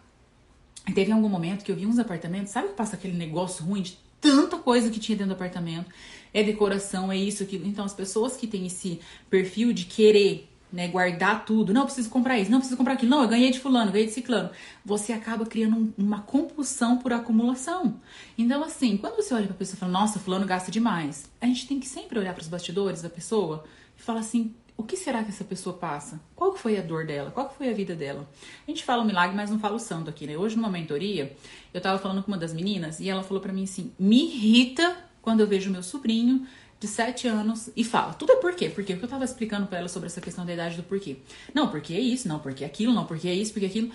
e 0.88 0.91
teve 0.91 1.12
algum 1.12 1.30
momento 1.30 1.63
que 1.63 1.71
eu 1.71 1.75
vi 1.75 1.85
uns 1.85 1.97
apartamentos, 1.97 2.51
sabe 2.51 2.69
que 2.69 2.74
passa 2.74 2.95
aquele 2.95 3.18
negócio 3.18 3.65
ruim 3.65 3.81
de 3.81 3.97
tanta 4.19 4.57
coisa 4.57 4.89
que 4.89 5.00
tinha 5.00 5.18
dentro 5.18 5.33
do 5.33 5.35
apartamento? 5.35 5.89
É 6.33 6.44
decoração, 6.44 7.12
é 7.12 7.18
isso, 7.18 7.44
aquilo. 7.44 7.65
Então, 7.65 7.85
as 7.85 7.94
pessoas 7.94 8.35
que 8.35 8.47
têm 8.47 8.65
esse 8.65 9.00
perfil 9.30 9.71
de 9.71 9.85
querer 9.85 10.50
né, 10.74 10.88
guardar 10.88 11.46
tudo. 11.46 11.72
Não, 11.72 11.86
preciso 11.86 12.10
comprar 12.10 12.40
isso, 12.40 12.50
não 12.50 12.58
preciso 12.58 12.75
comprar 12.75 12.94
aquilo. 12.94 13.12
Não, 13.12 13.22
eu 13.22 13.30
ganhei 13.30 13.52
de 13.52 13.60
fulano, 13.60 13.92
ganhei 13.92 14.08
de 14.08 14.14
ciclano. 14.14 14.50
Você 14.84 15.14
acaba 15.14 15.46
criando 15.46 15.78
um, 15.78 15.94
uma 15.96 16.22
compulsão 16.22 16.98
por 16.98 17.14
acumulação. 17.14 18.02
Então, 18.36 18.64
assim, 18.64 18.98
quando 18.98 19.16
você 19.16 19.36
olha 19.36 19.46
pra 19.46 19.56
pessoa 19.56 19.78
e 19.78 19.80
fala, 19.80 19.92
nossa, 19.92 20.20
fulano 20.20 20.48
gasta 20.48 20.72
demais, 20.72 21.30
a 21.40 21.46
gente 21.46 21.68
tem 21.68 21.80
que 21.80 21.88
sempre 21.88 22.18
olhar 22.18 22.34
para 22.34 22.42
os 22.42 22.48
bastidores 22.48 23.04
da 23.04 23.10
pessoa 23.10 23.64
e 23.96 24.02
falar 24.02 24.22
assim, 24.22 24.56
o 24.75 24.81
que 24.81 24.98
será 24.98 25.24
que 25.24 25.30
essa 25.30 25.44
pessoa 25.44 25.78
passa? 25.78 26.20
Qual 26.36 26.56
foi 26.56 26.80
a 26.80 26.81
dor 26.81 27.06
dela? 27.06 27.30
Qual 27.30 27.54
foi 27.56 27.69
a 27.69 27.74
vida 27.74 27.96
dela? 27.96 28.28
A 28.68 28.72
gente 28.72 28.84
fala 28.84 29.04
o 29.04 29.06
milagre, 29.06 29.36
mas 29.36 29.52
não 29.52 29.60
fala 29.60 29.76
o 29.76 29.80
santo 29.80 30.10
aqui, 30.10 30.26
né? 30.26 30.36
Hoje, 30.36 30.56
numa 30.56 30.69
mentoria, 30.69 31.38
eu 31.72 31.80
tava 31.80 32.00
falando 32.00 32.24
com 32.24 32.31
uma 32.31 32.38
das 32.38 32.52
meninas 32.52 33.00
e 33.00 33.08
ela 33.08 33.22
falou 33.22 33.42
para 33.42 33.54
mim 33.54 33.66
assim, 33.66 33.94
me 34.00 34.26
irrita 34.26 34.98
quando 35.22 35.42
eu 35.42 35.48
vejo 35.48 35.69
meu 35.69 35.84
sobrinho 35.84 36.48
de 36.83 36.88
7 36.89 37.30
anos 37.30 37.69
e 37.77 37.83
fala. 37.83 38.13
Tudo 38.13 38.33
é 38.33 38.35
por 38.35 38.53
quê? 38.53 38.69
Porque 38.69 38.91
eu 38.91 39.07
tava 39.07 39.24
explicando 39.24 39.68
para 39.68 39.80
ela 39.80 39.88
sobre 39.88 40.07
essa 40.07 40.19
questão 40.19 40.45
da 40.45 40.53
idade 40.53 40.75
do 40.75 40.83
porquê. 40.83 41.15
Não, 41.53 41.69
porque 41.69 41.94
é 41.94 42.00
isso, 42.00 42.27
não, 42.27 42.39
porque 42.39 42.65
é 42.65 42.68
aquilo, 42.68 42.94
não, 42.94 43.06
porque 43.06 43.30
é 43.30 43.33
isso, 43.33 43.53
porque 43.53 43.65
é 43.65 43.69
aquilo. 43.69 43.89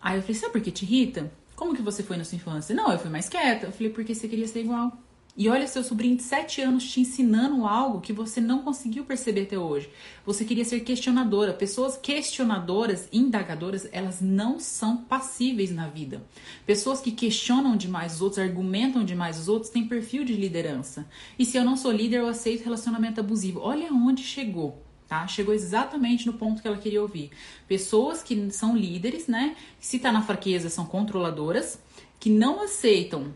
Aí 0.00 0.16
eu 0.16 0.22
falei, 0.22 0.36
sabe 0.36 0.52
por 0.52 0.60
que 0.60 0.70
te 0.70 0.84
irrita? 0.84 1.32
Como 1.56 1.74
que 1.74 1.82
você 1.82 2.00
foi 2.04 2.16
na 2.16 2.22
sua 2.22 2.36
infância? 2.36 2.76
Não, 2.76 2.92
eu 2.92 2.98
fui 3.00 3.10
mais 3.10 3.28
quieta. 3.28 3.66
Eu 3.66 3.72
falei, 3.72 3.90
porque 3.90 4.14
você 4.14 4.28
queria 4.28 4.46
ser 4.46 4.60
igual. 4.60 4.96
E 5.38 5.48
olha 5.48 5.68
seu 5.68 5.84
sobrinho 5.84 6.16
de 6.16 6.24
7 6.24 6.62
anos 6.62 6.90
te 6.90 7.00
ensinando 7.00 7.64
algo 7.64 8.00
que 8.00 8.12
você 8.12 8.40
não 8.40 8.60
conseguiu 8.62 9.04
perceber 9.04 9.42
até 9.42 9.56
hoje. 9.56 9.88
Você 10.26 10.44
queria 10.44 10.64
ser 10.64 10.80
questionadora. 10.80 11.52
Pessoas 11.52 11.96
questionadoras, 11.96 13.08
indagadoras, 13.12 13.88
elas 13.92 14.20
não 14.20 14.58
são 14.58 14.96
passíveis 14.96 15.70
na 15.70 15.86
vida. 15.86 16.26
Pessoas 16.66 17.00
que 17.00 17.12
questionam 17.12 17.76
demais 17.76 18.16
os 18.16 18.20
outros, 18.20 18.40
argumentam 18.40 19.04
demais 19.04 19.38
os 19.38 19.48
outros, 19.48 19.70
têm 19.70 19.86
perfil 19.86 20.24
de 20.24 20.32
liderança. 20.32 21.06
E 21.38 21.46
se 21.46 21.56
eu 21.56 21.64
não 21.64 21.76
sou 21.76 21.92
líder, 21.92 22.16
eu 22.16 22.26
aceito 22.26 22.64
relacionamento 22.64 23.20
abusivo. 23.20 23.60
Olha 23.60 23.92
onde 23.92 24.24
chegou. 24.24 24.82
Tá? 25.06 25.24
Chegou 25.28 25.54
exatamente 25.54 26.26
no 26.26 26.32
ponto 26.32 26.60
que 26.60 26.66
ela 26.66 26.78
queria 26.78 27.00
ouvir. 27.00 27.30
Pessoas 27.68 28.24
que 28.24 28.50
são 28.50 28.76
líderes, 28.76 29.28
né? 29.28 29.54
Se 29.78 30.00
tá 30.00 30.10
na 30.10 30.20
fraqueza, 30.20 30.68
são 30.68 30.84
controladoras, 30.84 31.78
que 32.18 32.28
não 32.28 32.60
aceitam 32.60 33.32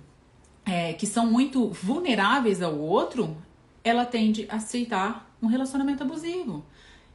é, 0.64 0.92
que 0.92 1.07
são 1.07 1.26
muito 1.26 1.69
vulneráveis 1.69 2.62
ao 2.62 2.78
outro, 2.78 3.37
ela 3.83 4.04
tende 4.04 4.47
a 4.49 4.57
aceitar 4.57 5.31
um 5.42 5.47
relacionamento 5.47 6.02
abusivo. 6.02 6.64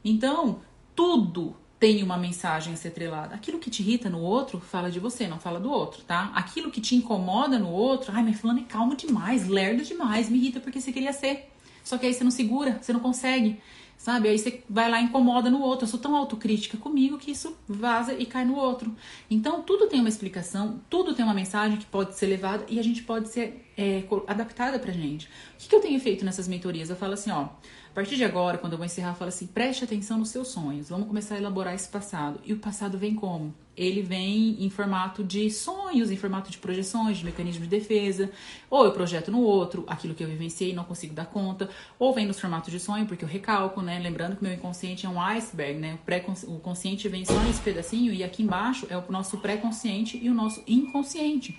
Então, 0.04 0.60
tudo 0.94 1.56
tem 1.78 2.02
uma 2.02 2.16
mensagem 2.16 2.72
a 2.72 2.76
ser 2.76 2.88
atrelada. 2.88 3.34
Aquilo 3.34 3.58
que 3.58 3.70
te 3.70 3.82
irrita 3.82 4.10
no 4.10 4.20
outro, 4.20 4.60
fala 4.60 4.90
de 4.90 4.98
você, 4.98 5.28
não 5.28 5.38
fala 5.38 5.60
do 5.60 5.70
outro, 5.70 6.02
tá? 6.02 6.32
Aquilo 6.34 6.70
que 6.70 6.80
te 6.80 6.96
incomoda 6.96 7.58
no 7.58 7.70
outro, 7.70 8.12
ai, 8.12 8.22
mas 8.22 8.40
fulano 8.40 8.60
é 8.60 8.64
calmo 8.64 8.96
demais, 8.96 9.46
lerdo 9.46 9.84
demais, 9.84 10.28
me 10.28 10.38
irrita 10.38 10.60
porque 10.60 10.80
você 10.80 10.92
queria 10.92 11.12
ser. 11.12 11.50
Só 11.84 11.96
que 11.96 12.04
aí 12.04 12.12
você 12.12 12.24
não 12.24 12.30
segura, 12.30 12.78
você 12.82 12.92
não 12.92 13.00
consegue 13.00 13.60
sabe? 13.98 14.28
Aí 14.28 14.38
você 14.38 14.62
vai 14.70 14.88
lá 14.88 15.00
e 15.00 15.04
incomoda 15.04 15.50
no 15.50 15.60
outro. 15.60 15.84
Eu 15.84 15.90
sou 15.90 16.00
tão 16.00 16.16
autocrítica 16.16 16.78
comigo 16.78 17.18
que 17.18 17.32
isso 17.32 17.54
vaza 17.68 18.14
e 18.14 18.24
cai 18.24 18.44
no 18.44 18.54
outro. 18.54 18.94
Então, 19.28 19.60
tudo 19.60 19.88
tem 19.88 20.00
uma 20.00 20.08
explicação, 20.08 20.80
tudo 20.88 21.12
tem 21.12 21.24
uma 21.24 21.34
mensagem 21.34 21.76
que 21.76 21.84
pode 21.84 22.14
ser 22.14 22.26
levada 22.26 22.64
e 22.68 22.78
a 22.78 22.82
gente 22.82 23.02
pode 23.02 23.28
ser 23.28 23.67
é, 23.78 24.02
adaptada 24.26 24.76
pra 24.76 24.92
gente. 24.92 25.26
O 25.26 25.58
que, 25.58 25.68
que 25.68 25.74
eu 25.76 25.80
tenho 25.80 26.00
feito 26.00 26.24
nessas 26.24 26.48
mentorias? 26.48 26.90
Eu 26.90 26.96
falo 26.96 27.12
assim, 27.12 27.30
ó, 27.30 27.42
a 27.42 27.94
partir 27.94 28.16
de 28.16 28.24
agora, 28.24 28.58
quando 28.58 28.72
eu 28.72 28.76
vou 28.76 28.84
encerrar, 28.84 29.10
eu 29.10 29.14
falo 29.14 29.28
assim, 29.28 29.46
preste 29.46 29.84
atenção 29.84 30.18
nos 30.18 30.30
seus 30.30 30.48
sonhos, 30.48 30.88
vamos 30.88 31.06
começar 31.06 31.36
a 31.36 31.38
elaborar 31.38 31.74
esse 31.74 31.88
passado. 31.88 32.40
E 32.44 32.52
o 32.52 32.58
passado 32.58 32.98
vem 32.98 33.14
como? 33.14 33.54
Ele 33.76 34.02
vem 34.02 34.56
em 34.58 34.68
formato 34.68 35.22
de 35.22 35.48
sonhos, 35.52 36.10
em 36.10 36.16
formato 36.16 36.50
de 36.50 36.58
projeções, 36.58 37.18
de 37.18 37.24
mecanismo 37.24 37.62
de 37.62 37.68
defesa, 37.68 38.28
ou 38.68 38.84
eu 38.84 38.90
projeto 38.90 39.30
no 39.30 39.40
outro 39.40 39.84
aquilo 39.86 40.14
que 40.14 40.24
eu 40.24 40.28
vivenciei 40.28 40.70
e 40.70 40.72
não 40.72 40.82
consigo 40.82 41.14
dar 41.14 41.26
conta, 41.26 41.70
ou 41.96 42.12
vem 42.12 42.26
nos 42.26 42.40
formatos 42.40 42.72
de 42.72 42.80
sonho, 42.80 43.06
porque 43.06 43.24
eu 43.24 43.28
recalco, 43.28 43.80
né? 43.80 44.00
Lembrando 44.00 44.34
que 44.34 44.42
meu 44.42 44.52
inconsciente 44.52 45.06
é 45.06 45.08
um 45.08 45.20
iceberg, 45.20 45.78
né? 45.78 45.94
O, 45.94 45.98
pré 45.98 46.24
o 46.48 46.58
consciente 46.58 47.08
vem 47.08 47.24
só 47.24 47.38
nesse 47.44 47.60
pedacinho 47.60 48.12
e 48.12 48.24
aqui 48.24 48.42
embaixo 48.42 48.88
é 48.90 48.96
o 48.96 49.04
nosso 49.08 49.38
pré-consciente 49.38 50.18
e 50.20 50.28
o 50.28 50.34
nosso 50.34 50.60
inconsciente. 50.66 51.56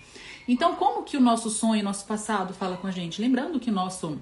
Então, 0.51 0.75
como 0.75 1.03
que 1.03 1.15
o 1.15 1.22
nosso 1.22 1.48
sonho, 1.48 1.84
nosso 1.84 2.08
passado 2.08 2.56
fala 2.56 2.75
com 2.75 2.88
a 2.88 2.91
gente? 2.91 3.22
Lembrando 3.22 3.60
que 3.60 3.70
o 3.70 3.74
nosso 3.74 4.20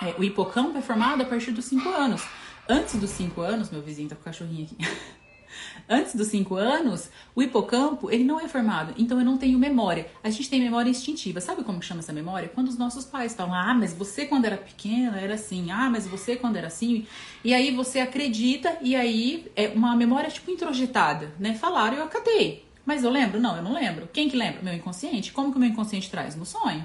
é, 0.00 0.14
o 0.16 0.22
hipocampo 0.22 0.78
é 0.78 0.80
formado 0.80 1.22
a 1.22 1.26
partir 1.26 1.50
dos 1.50 1.64
5 1.64 1.88
anos. 1.88 2.22
Antes 2.68 2.94
dos 2.94 3.10
5 3.10 3.40
anos, 3.40 3.68
meu 3.68 3.82
vizinho 3.82 4.08
tá 4.08 4.14
com 4.14 4.22
o 4.22 4.24
cachorrinho 4.24 4.66
aqui. 4.66 4.76
Antes 5.90 6.14
dos 6.14 6.28
5 6.28 6.54
anos, 6.54 7.10
o 7.34 7.42
hipocampo, 7.42 8.12
ele 8.12 8.22
não 8.22 8.38
é 8.38 8.46
formado, 8.46 8.94
então 8.96 9.18
eu 9.18 9.24
não 9.24 9.36
tenho 9.36 9.58
memória. 9.58 10.08
A 10.22 10.30
gente 10.30 10.48
tem 10.48 10.60
memória 10.60 10.88
instintiva. 10.88 11.40
Sabe 11.40 11.64
como 11.64 11.82
chama 11.82 11.98
essa 11.98 12.12
memória? 12.12 12.48
Quando 12.48 12.68
os 12.68 12.78
nossos 12.78 13.04
pais 13.04 13.34
falam: 13.34 13.52
"Ah, 13.52 13.74
mas 13.74 13.92
você 13.92 14.26
quando 14.26 14.44
era 14.44 14.56
pequena 14.56 15.18
era 15.18 15.34
assim. 15.34 15.72
Ah, 15.72 15.90
mas 15.90 16.06
você 16.06 16.36
quando 16.36 16.58
era 16.58 16.68
assim". 16.68 17.08
E 17.42 17.52
aí 17.52 17.74
você 17.74 17.98
acredita 17.98 18.78
e 18.80 18.94
aí 18.94 19.50
é 19.56 19.66
uma 19.66 19.96
memória 19.96 20.30
tipo 20.30 20.48
introjetada, 20.48 21.34
né? 21.40 21.54
Falaram, 21.54 21.96
eu 21.96 22.04
acatei. 22.04 22.69
Mas 22.84 23.04
eu 23.04 23.10
lembro? 23.10 23.40
Não, 23.40 23.56
eu 23.56 23.62
não 23.62 23.74
lembro. 23.74 24.08
Quem 24.12 24.28
que 24.28 24.36
lembra? 24.36 24.62
Meu 24.62 24.74
inconsciente. 24.74 25.32
Como 25.32 25.50
que 25.50 25.56
o 25.56 25.60
meu 25.60 25.68
inconsciente 25.68 26.10
traz? 26.10 26.34
No 26.36 26.44
sonho. 26.44 26.84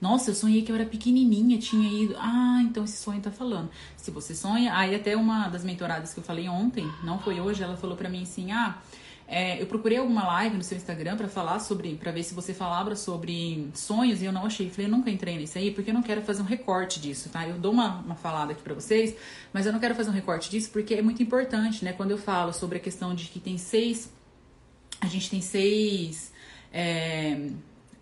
Nossa, 0.00 0.30
eu 0.30 0.34
sonhei 0.34 0.62
que 0.62 0.70
eu 0.70 0.76
era 0.76 0.84
pequenininha, 0.84 1.58
tinha 1.58 1.88
ido. 2.04 2.14
Ah, 2.18 2.60
então 2.62 2.84
esse 2.84 2.98
sonho 2.98 3.20
tá 3.20 3.30
falando. 3.30 3.70
Se 3.96 4.10
você 4.10 4.34
sonha, 4.34 4.76
aí 4.76 4.94
até 4.94 5.16
uma 5.16 5.48
das 5.48 5.64
mentoradas 5.64 6.12
que 6.12 6.20
eu 6.20 6.24
falei 6.24 6.48
ontem, 6.48 6.86
não 7.02 7.18
foi 7.18 7.40
hoje, 7.40 7.62
ela 7.62 7.76
falou 7.76 7.96
para 7.96 8.08
mim 8.08 8.22
assim: 8.22 8.52
"Ah, 8.52 8.76
é, 9.28 9.60
eu 9.60 9.66
procurei 9.66 9.98
alguma 9.98 10.24
live 10.24 10.56
no 10.56 10.62
seu 10.62 10.76
Instagram 10.76 11.16
para 11.16 11.28
falar 11.28 11.58
sobre, 11.58 11.96
para 11.96 12.12
ver 12.12 12.22
se 12.22 12.32
você 12.32 12.54
falava 12.54 12.94
sobre 12.94 13.68
sonhos 13.74 14.22
e 14.22 14.24
eu 14.24 14.32
não 14.32 14.46
achei. 14.46 14.70
Falei, 14.70 14.86
eu 14.86 14.90
nunca 14.90 15.10
entrei 15.10 15.36
nisso 15.36 15.58
aí 15.58 15.72
porque 15.72 15.90
eu 15.90 15.94
não 15.94 16.02
quero 16.02 16.22
fazer 16.22 16.42
um 16.42 16.44
recorte 16.44 17.00
disso, 17.00 17.28
tá? 17.28 17.46
Eu 17.46 17.58
dou 17.58 17.72
uma, 17.72 18.00
uma 18.02 18.14
falada 18.14 18.52
aqui 18.52 18.62
para 18.62 18.74
vocês, 18.74 19.16
mas 19.52 19.66
eu 19.66 19.72
não 19.72 19.80
quero 19.80 19.94
fazer 19.94 20.10
um 20.10 20.12
recorte 20.12 20.48
disso 20.48 20.70
porque 20.70 20.94
é 20.94 21.02
muito 21.02 21.22
importante, 21.22 21.84
né? 21.84 21.92
Quando 21.92 22.12
eu 22.12 22.18
falo 22.18 22.52
sobre 22.52 22.78
a 22.78 22.80
questão 22.80 23.14
de 23.14 23.26
que 23.26 23.40
tem 23.40 23.58
seis, 23.58 24.12
a 25.00 25.06
gente 25.06 25.30
tem 25.30 25.40
seis 25.40 26.32
é, 26.72 27.50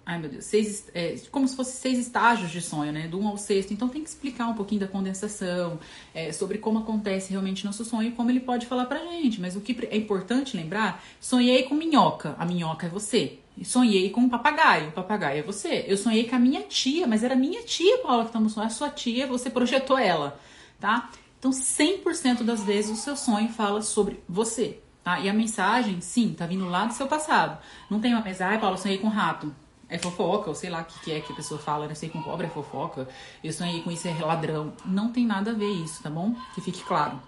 Ai 0.07 0.19
meu 0.19 0.29
Deus, 0.29 0.45
seis, 0.45 0.91
é, 0.95 1.17
como 1.31 1.49
se 1.49 1.57
fosse 1.57 1.79
seis 1.79 1.99
estágios 1.99 2.51
de 2.51 2.61
sonho, 2.61 2.93
né? 2.93 3.09
Do 3.09 3.19
um 3.19 3.27
ao 3.27 3.39
sexto. 3.39 3.73
Então 3.73 3.89
tem 3.89 4.03
que 4.03 4.09
explicar 4.09 4.47
um 4.49 4.55
pouquinho 4.55 4.83
da 4.83 4.87
condensação, 4.87 5.79
é, 6.15 6.31
sobre 6.31 6.59
como 6.59 6.81
acontece 6.81 7.31
realmente 7.31 7.65
nosso 7.65 7.85
sonho 7.87 8.09
e 8.09 8.13
como 8.13 8.31
ele 8.31 8.41
pode 8.41 8.67
falar 8.67 8.85
pra 8.85 8.99
gente. 8.99 9.41
Mas 9.41 9.57
o 9.57 9.63
que 9.63 9.77
é 9.91 9.97
importante 9.97 10.57
lembrar: 10.57 11.03
sonhei 11.19 11.63
com 11.63 11.75
minhoca, 11.75 12.37
a 12.39 12.45
minhoca 12.45 12.87
é 12.87 12.91
você. 12.91 13.39
Sonhei 13.63 14.11
com 14.11 14.23
um 14.23 14.29
papagaio, 14.29 14.89
o 14.89 14.93
papagaio 14.93 15.39
é 15.39 15.43
você. 15.43 15.85
Eu 15.87 15.97
sonhei 15.97 16.29
com 16.29 16.37
a 16.37 16.39
minha 16.39 16.63
tia, 16.63 17.07
mas 17.07 17.23
era 17.23 17.37
minha 17.37 17.63
tia, 17.63 17.99
Paula, 17.99 18.27
que 18.27 18.33
tá 18.33 18.41
no 18.41 18.51
sonho. 18.51 18.67
A 18.67 18.71
sua 18.71 18.91
tia, 18.91 19.27
você 19.27 19.49
projetou 19.49 19.97
ela, 19.97 20.39
tá? 20.79 21.11
Então 21.39 21.51
100% 21.51 22.43
das 22.43 22.63
vezes 22.63 22.91
o 22.91 23.01
seu 23.01 23.17
sonho 23.17 23.49
fala 23.49 23.81
sobre 23.81 24.21
você. 24.29 24.81
Tá? 25.05 25.21
E 25.21 25.29
a 25.29 25.35
mensagem, 25.35 26.01
sim, 26.01 26.35
tá 26.35 26.47
vindo 26.47 26.67
lá 26.67 26.87
do 26.87 26.95
seu 26.95 27.07
passado. 27.07 27.59
Não 27.91 28.01
tem 28.01 28.15
uma 28.15 28.23
mensagem, 28.23 28.55
ai, 28.55 28.61
Paula, 28.61 28.77
sonhei 28.77 28.99
com 28.99 29.09
rato 29.09 29.55
é 29.89 29.99
fofoca, 29.99 30.49
ou 30.49 30.55
sei 30.55 30.71
lá 30.71 30.81
o 30.81 30.85
que, 30.85 30.99
que 31.01 31.13
é 31.13 31.21
que 31.21 31.33
a 31.33 31.37
pessoa 31.37 31.61
fala, 31.61 31.87
né? 31.87 31.95
Sei 31.95 32.09
com 32.09 32.23
cobra 32.23 32.47
é 32.47 32.51
fofoca, 32.51 33.09
eu 33.43 33.53
sonhei 33.53 33.83
com 33.83 33.91
isso, 33.91 34.09
é 34.09 34.15
ladrão. 34.15 34.73
Não 34.85 35.13
tem 35.13 35.27
nada 35.27 35.51
a 35.53 35.55
ver 35.55 35.71
isso, 35.71 36.03
tá 36.03 36.11
bom? 36.11 36.35
Que 36.55 36.61
fique 36.61 36.83
claro. 36.83 37.21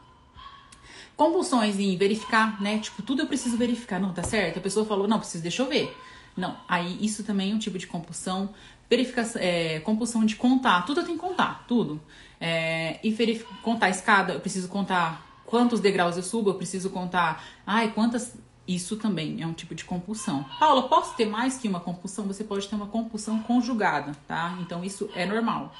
Compulsões 1.16 1.78
em 1.78 1.96
verificar, 1.96 2.60
né? 2.60 2.78
Tipo, 2.78 3.02
tudo 3.02 3.22
eu 3.22 3.26
preciso 3.26 3.56
verificar. 3.56 4.00
Não, 4.00 4.12
tá 4.12 4.22
certo? 4.22 4.58
A 4.58 4.62
pessoa 4.62 4.84
falou, 4.84 5.06
não, 5.06 5.18
preciso, 5.18 5.42
deixa 5.42 5.62
eu 5.62 5.68
ver. 5.68 5.96
Não, 6.36 6.56
aí 6.68 6.98
isso 7.00 7.24
também 7.24 7.52
é 7.52 7.54
um 7.54 7.58
tipo 7.58 7.78
de 7.78 7.86
compulsão. 7.86 8.50
Verificação, 8.90 9.40
é, 9.40 9.80
compulsão 9.80 10.24
de 10.24 10.36
contar. 10.36 10.84
Tudo 10.84 11.00
eu 11.00 11.04
tenho 11.04 11.18
que 11.18 11.24
contar, 11.24 11.64
tudo. 11.66 12.00
É, 12.40 12.98
e 13.02 13.40
contar 13.62 13.86
a 13.86 13.90
escada, 13.90 14.34
eu 14.34 14.40
preciso 14.40 14.68
contar 14.68 15.24
quantos 15.46 15.80
degraus 15.80 16.16
eu 16.16 16.22
subo, 16.22 16.50
eu 16.50 16.54
preciso 16.54 16.90
contar, 16.90 17.44
ai, 17.66 17.92
quantas 17.92 18.34
isso 18.66 18.96
também 18.96 19.40
é 19.40 19.46
um 19.46 19.52
tipo 19.52 19.74
de 19.74 19.84
compulsão. 19.84 20.44
Paula, 20.58 20.88
posso 20.88 21.14
ter 21.14 21.26
mais 21.26 21.56
que 21.56 21.68
uma 21.68 21.78
compulsão? 21.78 22.26
Você 22.26 22.42
pode 22.42 22.66
ter 22.66 22.74
uma 22.74 22.88
compulsão 22.88 23.40
conjugada, 23.42 24.12
tá? 24.26 24.58
Então 24.60 24.84
isso 24.84 25.08
é 25.14 25.24
normal. 25.24 25.72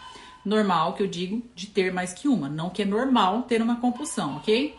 Normal 0.44 0.94
que 0.94 1.02
eu 1.02 1.08
digo 1.08 1.42
de 1.54 1.66
ter 1.66 1.92
mais 1.92 2.12
que 2.12 2.28
uma, 2.28 2.48
não 2.48 2.70
que 2.70 2.82
é 2.82 2.84
normal 2.84 3.42
ter 3.42 3.60
uma 3.60 3.76
compulsão, 3.76 4.36
ok? 4.36 4.76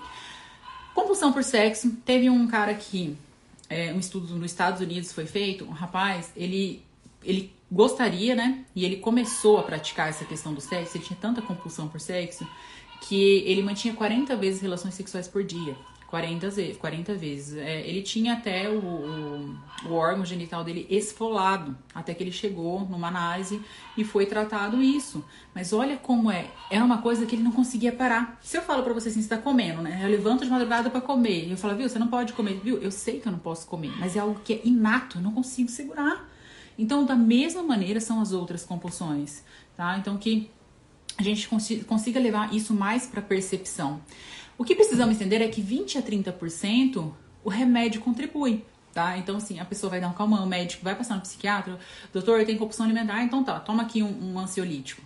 Compulsão 0.95 1.33
por 1.33 1.43
sexo. 1.43 1.91
Teve 2.05 2.29
um 2.29 2.47
cara 2.47 2.73
que 2.73 3.17
é, 3.69 3.93
um 3.93 3.99
estudo 3.99 4.33
nos 4.35 4.51
Estados 4.51 4.79
Unidos 4.79 5.11
foi 5.11 5.25
feito, 5.25 5.65
um 5.65 5.71
rapaz, 5.71 6.31
ele 6.35 6.81
ele 7.23 7.53
gostaria, 7.69 8.33
né? 8.33 8.63
E 8.73 8.85
ele 8.85 8.97
começou 8.97 9.57
a 9.57 9.63
praticar 9.63 10.07
essa 10.07 10.23
questão 10.23 10.53
do 10.53 10.61
sexo, 10.61 10.95
ele 10.95 11.03
tinha 11.03 11.17
tanta 11.19 11.41
compulsão 11.41 11.89
por 11.89 11.99
sexo 11.99 12.47
que 13.01 13.43
ele 13.45 13.61
mantinha 13.61 13.93
40 13.93 14.35
vezes 14.35 14.61
relações 14.61 14.93
sexuais 14.93 15.27
por 15.27 15.43
dia. 15.43 15.75
40 16.07 16.49
vezes. 16.49 16.77
40 16.77 17.15
vezes. 17.15 17.57
É, 17.57 17.81
ele 17.87 18.01
tinha 18.01 18.33
até 18.33 18.69
o, 18.69 18.79
o, 18.79 19.55
o, 19.85 19.93
órgão 19.93 20.25
genital 20.25 20.63
dele 20.63 20.87
esfolado, 20.89 21.77
até 21.93 22.13
que 22.13 22.23
ele 22.23 22.31
chegou 22.31 22.81
numa 22.81 23.07
análise 23.07 23.61
e 23.97 24.03
foi 24.03 24.25
tratado 24.25 24.81
isso. 24.81 25.23
Mas 25.53 25.73
olha 25.73 25.97
como 25.97 26.31
é. 26.31 26.47
Era 26.71 26.83
uma 26.83 27.01
coisa 27.01 27.25
que 27.25 27.35
ele 27.35 27.43
não 27.43 27.51
conseguia 27.51 27.91
parar. 27.91 28.39
Se 28.41 28.57
eu 28.57 28.61
falo 28.61 28.83
para 28.83 28.93
você 28.93 29.09
assim, 29.09 29.21
você 29.21 29.27
tá 29.27 29.37
comendo, 29.37 29.81
né? 29.81 29.99
Eu 30.01 30.09
levanto 30.09 30.43
de 30.43 30.49
madrugada 30.49 30.89
para 30.89 31.01
comer. 31.01 31.45
E 31.47 31.51
eu 31.51 31.57
falo, 31.57 31.75
viu, 31.75 31.89
você 31.89 31.99
não 31.99 32.07
pode 32.07 32.33
comer. 32.33 32.59
Viu, 32.63 32.77
eu 32.77 32.91
sei 32.91 33.19
que 33.19 33.27
eu 33.27 33.31
não 33.31 33.39
posso 33.39 33.67
comer, 33.67 33.91
mas 33.99 34.15
é 34.15 34.19
algo 34.19 34.39
que 34.43 34.53
é 34.53 34.61
inato, 34.63 35.17
eu 35.17 35.21
não 35.21 35.33
consigo 35.33 35.69
segurar. 35.69 36.27
Então, 36.79 37.05
da 37.05 37.15
mesma 37.15 37.63
maneira 37.63 37.99
são 37.99 38.21
as 38.21 38.31
outras 38.31 38.63
compulsões, 38.63 39.43
tá? 39.75 39.97
Então, 39.97 40.15
que 40.15 40.51
a 41.17 41.23
gente 41.23 41.49
consiga 41.85 42.19
levar 42.19 42.53
isso 42.53 42.73
mais 42.73 43.07
para 43.07 43.21
percepção. 43.21 44.01
O 44.57 44.63
que 44.63 44.75
precisamos 44.75 45.15
entender 45.15 45.41
é 45.41 45.47
que 45.47 45.61
20 45.61 45.97
a 45.97 46.01
30% 46.01 47.11
o 47.43 47.49
remédio 47.49 48.01
contribui. 48.01 48.63
Tá? 48.93 49.17
Então, 49.17 49.37
assim, 49.37 49.59
a 49.59 49.65
pessoa 49.65 49.91
vai 49.91 50.01
dar 50.01 50.07
um 50.07 50.13
calmão, 50.13 50.43
o 50.43 50.47
médico 50.47 50.83
vai 50.83 50.95
passar 50.95 51.15
no 51.15 51.21
psiquiatra, 51.21 51.77
doutor, 52.11 52.43
tem 52.45 52.57
compulsão 52.57 52.83
alimentar, 52.83 53.21
então 53.23 53.43
tá, 53.43 53.59
toma 53.59 53.83
aqui 53.83 54.01
um, 54.01 54.33
um 54.33 54.39
ansiolítico. 54.39 55.03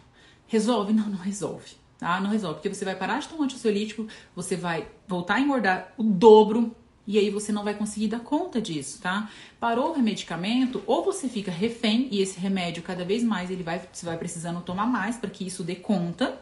Resolve? 0.48 0.94
Não, 0.94 1.08
não 1.08 1.18
resolve. 1.18 1.72
Tá? 1.98 2.20
Não 2.22 2.30
resolve, 2.30 2.56
porque 2.56 2.74
você 2.74 2.86
vai 2.86 2.96
parar 2.96 3.20
de 3.20 3.28
tomar 3.28 3.46
ansiolítico, 3.46 4.08
você 4.34 4.56
vai 4.56 4.88
voltar 5.08 5.36
a 5.36 5.40
engordar 5.42 5.94
o 5.98 6.04
dobro 6.04 6.74
e 7.08 7.18
aí 7.18 7.30
você 7.30 7.52
não 7.52 7.64
vai 7.64 7.74
conseguir 7.74 8.08
dar 8.08 8.20
conta 8.20 8.62
disso, 8.62 9.02
tá? 9.02 9.30
Parou 9.60 9.94
o 9.94 10.00
medicamento, 10.00 10.84
ou 10.86 11.04
você 11.04 11.28
fica 11.28 11.52
refém 11.52 12.08
e 12.12 12.22
esse 12.22 12.40
remédio 12.40 12.84
cada 12.84 13.04
vez 13.04 13.24
mais 13.24 13.50
ele 13.50 13.64
vai, 13.64 13.82
você 13.92 14.06
vai 14.06 14.18
precisando 14.18 14.62
tomar 14.62 14.86
mais 14.86 15.18
para 15.18 15.30
que 15.30 15.46
isso 15.46 15.64
dê 15.64 15.76
conta, 15.76 16.40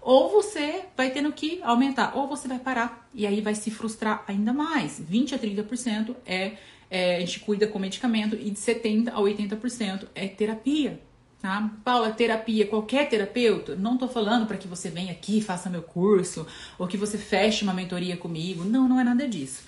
ou 0.00 0.30
você 0.30 0.84
vai 0.96 1.10
tendo 1.10 1.32
que 1.32 1.60
aumentar, 1.62 2.16
ou 2.16 2.26
você 2.26 2.48
vai 2.48 2.58
parar 2.58 3.08
e 3.14 3.26
aí 3.26 3.40
vai 3.40 3.54
se 3.54 3.70
frustrar 3.70 4.24
ainda 4.26 4.52
mais. 4.52 5.00
20 5.00 5.34
a 5.34 5.38
30% 5.38 6.16
é, 6.26 6.54
é 6.90 7.16
a 7.16 7.20
gente 7.20 7.40
cuida 7.40 7.66
com 7.68 7.78
medicamento 7.78 8.34
e 8.34 8.50
de 8.50 8.58
70 8.58 9.12
a 9.12 9.18
80% 9.18 10.08
é 10.14 10.26
terapia. 10.26 11.00
Tá? 11.42 11.72
Paula, 11.84 12.12
terapia, 12.12 12.68
qualquer 12.68 13.08
terapeuta, 13.08 13.74
não 13.74 13.98
tô 13.98 14.06
falando 14.06 14.46
para 14.46 14.56
que 14.56 14.68
você 14.68 14.88
venha 14.88 15.10
aqui, 15.10 15.40
faça 15.40 15.68
meu 15.68 15.82
curso, 15.82 16.46
ou 16.78 16.86
que 16.86 16.96
você 16.96 17.18
feche 17.18 17.64
uma 17.64 17.74
mentoria 17.74 18.16
comigo. 18.16 18.62
Não, 18.62 18.88
não 18.88 19.00
é 19.00 19.02
nada 19.02 19.28
disso. 19.28 19.64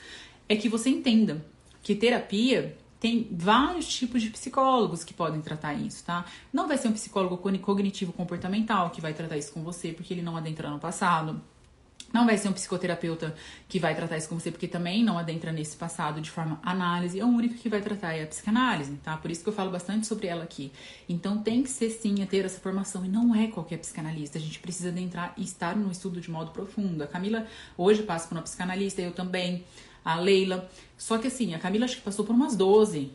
É 0.48 0.54
que 0.54 0.68
você 0.68 0.88
entenda 0.88 1.44
que 1.82 1.96
terapia 1.96 2.78
tem 3.00 3.28
vários 3.32 3.88
tipos 3.92 4.22
de 4.22 4.30
psicólogos 4.30 5.02
que 5.02 5.12
podem 5.12 5.40
tratar 5.40 5.74
isso, 5.74 6.04
tá? 6.04 6.24
Não 6.52 6.68
vai 6.68 6.78
ser 6.78 6.86
um 6.86 6.92
psicólogo 6.92 7.36
cognitivo 7.36 8.12
comportamental 8.12 8.90
que 8.90 9.00
vai 9.00 9.12
tratar 9.12 9.36
isso 9.36 9.52
com 9.52 9.64
você, 9.64 9.92
porque 9.92 10.14
ele 10.14 10.22
não 10.22 10.36
adentra 10.36 10.70
no 10.70 10.78
passado. 10.78 11.42
Não 12.14 12.25
vai 12.26 12.38
ser 12.38 12.49
um 12.49 12.52
psicoterapeuta 12.52 13.35
que 13.68 13.80
vai 13.80 13.92
tratar 13.92 14.16
isso 14.16 14.28
com 14.28 14.38
você, 14.38 14.49
porque 14.52 14.68
também 14.68 15.02
não 15.02 15.18
adentra 15.18 15.50
nesse 15.50 15.76
passado 15.76 16.21
de 16.21 16.30
forma 16.30 16.61
análise. 16.62 17.21
O 17.21 17.26
único 17.26 17.56
que 17.56 17.68
vai 17.68 17.83
tratar 17.83 18.14
é 18.14 18.23
a 18.23 18.26
psicanálise, 18.28 18.94
tá? 19.02 19.16
Por 19.16 19.33
isso 19.33 19.42
que 19.42 19.49
eu 19.49 19.52
falo 19.52 19.73
bastante 19.73 20.06
sobre 20.06 20.28
ela 20.28 20.44
aqui. 20.44 20.71
Então 21.09 21.42
tem 21.42 21.61
que 21.64 21.68
ser 21.68 21.90
sim 21.90 22.23
a 22.23 22.26
ter 22.26 22.44
essa 22.44 22.61
formação. 22.61 23.04
E 23.04 23.09
não 23.09 23.35
é 23.35 23.49
qualquer 23.49 23.78
psicanalista. 23.78 24.38
A 24.38 24.40
gente 24.40 24.61
precisa 24.61 24.90
adentrar 24.90 25.35
e 25.37 25.42
estar 25.42 25.75
no 25.75 25.90
estudo 25.90 26.21
de 26.21 26.30
modo 26.30 26.52
profundo. 26.52 27.02
A 27.02 27.09
Camila 27.09 27.49
hoje 27.76 28.04
passa 28.04 28.28
por 28.28 28.37
uma 28.37 28.42
psicanalista, 28.42 29.02
eu 29.02 29.11
também 29.11 29.64
a 30.04 30.14
Leila. 30.14 30.71
Só 30.97 31.18
que 31.18 31.26
assim, 31.26 31.52
a 31.52 31.59
Camila 31.59 31.85
acho 31.85 31.97
que 31.97 32.02
passou 32.02 32.25
por 32.25 32.33
umas 32.33 32.54
12, 32.54 33.11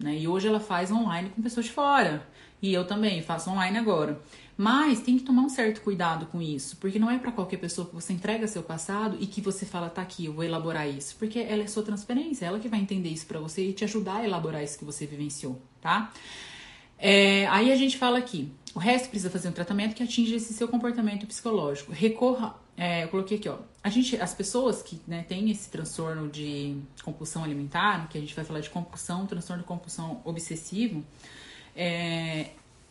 né? 0.00 0.16
E 0.16 0.26
hoje 0.26 0.48
ela 0.48 0.58
faz 0.58 0.90
online 0.90 1.28
com 1.28 1.42
pessoas 1.42 1.66
de 1.66 1.72
fora. 1.72 2.26
E 2.60 2.72
eu 2.72 2.86
também 2.86 3.22
faço 3.22 3.50
online 3.50 3.78
agora. 3.78 4.20
Mas 4.56 5.00
tem 5.00 5.16
que 5.16 5.24
tomar 5.24 5.42
um 5.42 5.48
certo 5.48 5.80
cuidado 5.82 6.26
com 6.26 6.42
isso, 6.42 6.76
porque 6.78 6.98
não 6.98 7.08
é 7.08 7.16
para 7.16 7.30
qualquer 7.30 7.58
pessoa 7.58 7.86
que 7.86 7.94
você 7.94 8.12
entrega 8.12 8.48
seu 8.48 8.62
passado 8.62 9.16
e 9.20 9.26
que 9.26 9.40
você 9.40 9.64
fala, 9.64 9.88
tá 9.88 10.02
aqui, 10.02 10.24
eu 10.24 10.32
vou 10.32 10.42
elaborar 10.42 10.88
isso, 10.88 11.14
porque 11.16 11.38
ela 11.38 11.62
é 11.62 11.66
sua 11.68 11.84
transferência, 11.84 12.44
ela 12.44 12.58
que 12.58 12.68
vai 12.68 12.80
entender 12.80 13.08
isso 13.08 13.24
para 13.24 13.38
você 13.38 13.68
e 13.68 13.72
te 13.72 13.84
ajudar 13.84 14.16
a 14.16 14.24
elaborar 14.24 14.64
isso 14.64 14.76
que 14.76 14.84
você 14.84 15.06
vivenciou, 15.06 15.62
tá? 15.80 16.12
É, 16.98 17.46
aí 17.46 17.70
a 17.70 17.76
gente 17.76 17.96
fala 17.96 18.18
aqui, 18.18 18.50
o 18.74 18.80
resto 18.80 19.08
precisa 19.08 19.30
fazer 19.30 19.48
um 19.48 19.52
tratamento 19.52 19.94
que 19.94 20.02
atinja 20.02 20.34
esse 20.34 20.52
seu 20.52 20.66
comportamento 20.66 21.24
psicológico. 21.24 21.92
Recorra 21.92 22.56
é, 22.78 23.02
eu 23.02 23.08
coloquei 23.08 23.38
aqui, 23.38 23.48
ó. 23.48 23.58
A 23.82 23.90
gente, 23.90 24.16
as 24.20 24.32
pessoas 24.32 24.82
que 24.82 25.00
né, 25.04 25.24
têm 25.24 25.50
esse 25.50 25.68
transtorno 25.68 26.28
de 26.28 26.76
compulsão 27.02 27.42
alimentar, 27.42 28.08
que 28.08 28.16
a 28.16 28.20
gente 28.20 28.36
vai 28.36 28.44
falar 28.44 28.60
de 28.60 28.70
compulsão, 28.70 29.26
transtorno 29.26 29.62
de 29.62 29.68
compulsão 29.68 30.22
obsessivo, 30.24 31.04
é, 31.78 32.46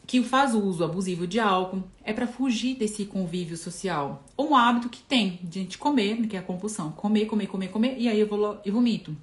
que 0.07 0.23
faz 0.23 0.55
uso 0.55 0.85
abusivo 0.85 1.27
de 1.27 1.37
álcool, 1.37 1.83
é 2.01 2.13
para 2.13 2.25
fugir 2.25 2.77
desse 2.77 3.03
convívio 3.03 3.57
social. 3.57 4.23
Ou 4.37 4.51
um 4.51 4.55
hábito 4.55 4.87
que 4.87 5.01
tem 5.01 5.37
de 5.43 5.59
gente 5.59 5.77
comer, 5.77 6.25
que 6.27 6.37
é 6.37 6.39
a 6.39 6.41
compulsão. 6.41 6.93
Comer, 6.93 7.25
comer, 7.25 7.47
comer, 7.47 7.67
comer, 7.67 7.95
e 7.97 8.07
aí 8.07 8.17
eu 8.17 8.25
vou 8.25 8.57
e 8.63 8.71
vomito. 8.71 9.13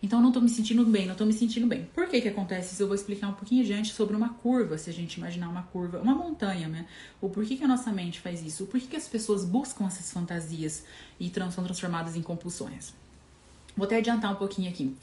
Então 0.00 0.22
não 0.22 0.30
tô 0.30 0.40
me 0.40 0.48
sentindo 0.48 0.86
bem, 0.86 1.06
não 1.06 1.16
tô 1.16 1.26
me 1.26 1.32
sentindo 1.32 1.66
bem. 1.66 1.88
Por 1.92 2.08
que 2.08 2.20
que 2.20 2.28
acontece 2.28 2.72
isso? 2.72 2.84
Eu 2.84 2.86
vou 2.86 2.94
explicar 2.94 3.26
um 3.26 3.32
pouquinho 3.32 3.64
adiante 3.64 3.92
sobre 3.92 4.14
uma 4.14 4.28
curva, 4.28 4.78
se 4.78 4.88
a 4.88 4.92
gente 4.92 5.14
imaginar 5.14 5.48
uma 5.48 5.62
curva, 5.64 5.98
uma 5.98 6.14
montanha, 6.14 6.68
né? 6.68 6.86
O 7.20 7.28
porquê 7.28 7.56
que 7.56 7.64
a 7.64 7.68
nossa 7.68 7.90
mente 7.90 8.20
faz 8.20 8.40
isso? 8.40 8.62
O 8.62 8.66
porquê 8.68 8.86
que 8.86 8.96
as 8.96 9.08
pessoas 9.08 9.44
buscam 9.44 9.86
essas 9.86 10.12
fantasias 10.12 10.84
e 11.18 11.32
são 11.50 11.64
transformadas 11.64 12.14
em 12.14 12.22
compulsões? 12.22 12.94
Vou 13.76 13.86
até 13.86 13.96
adiantar 13.96 14.32
um 14.32 14.36
pouquinho 14.36 14.70
aqui. 14.70 14.94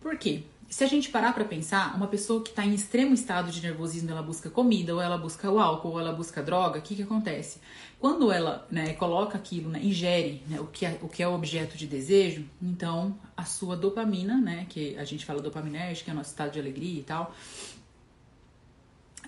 Por 0.00 0.18
quê? 0.18 0.42
Se 0.70 0.84
a 0.84 0.86
gente 0.86 1.10
parar 1.10 1.34
para 1.34 1.44
pensar, 1.44 1.96
uma 1.96 2.06
pessoa 2.06 2.40
que 2.44 2.50
está 2.50 2.64
em 2.64 2.72
extremo 2.72 3.12
estado 3.12 3.50
de 3.50 3.60
nervosismo, 3.60 4.08
ela 4.08 4.22
busca 4.22 4.48
comida, 4.48 4.94
ou 4.94 5.00
ela 5.00 5.18
busca 5.18 5.50
o 5.50 5.58
álcool, 5.58 5.90
ou 5.90 6.00
ela 6.00 6.12
busca 6.12 6.40
droga, 6.44 6.78
o 6.78 6.82
que, 6.82 6.94
que 6.94 7.02
acontece? 7.02 7.58
Quando 7.98 8.30
ela 8.30 8.64
né, 8.70 8.94
coloca 8.94 9.36
aquilo, 9.36 9.68
né, 9.68 9.80
ingere 9.82 10.44
né, 10.46 10.60
o, 10.60 10.68
que 10.68 10.86
é, 10.86 10.96
o 11.02 11.08
que 11.08 11.24
é 11.24 11.28
o 11.28 11.34
objeto 11.34 11.76
de 11.76 11.88
desejo, 11.88 12.46
então 12.62 13.18
a 13.36 13.44
sua 13.44 13.76
dopamina, 13.76 14.40
né, 14.40 14.64
que 14.68 14.96
a 14.96 15.02
gente 15.02 15.26
fala 15.26 15.42
dopaminérgica, 15.42 16.04
que 16.04 16.10
é 16.12 16.14
o 16.14 16.16
nosso 16.16 16.30
estado 16.30 16.52
de 16.52 16.60
alegria 16.60 17.00
e 17.00 17.02
tal, 17.02 17.34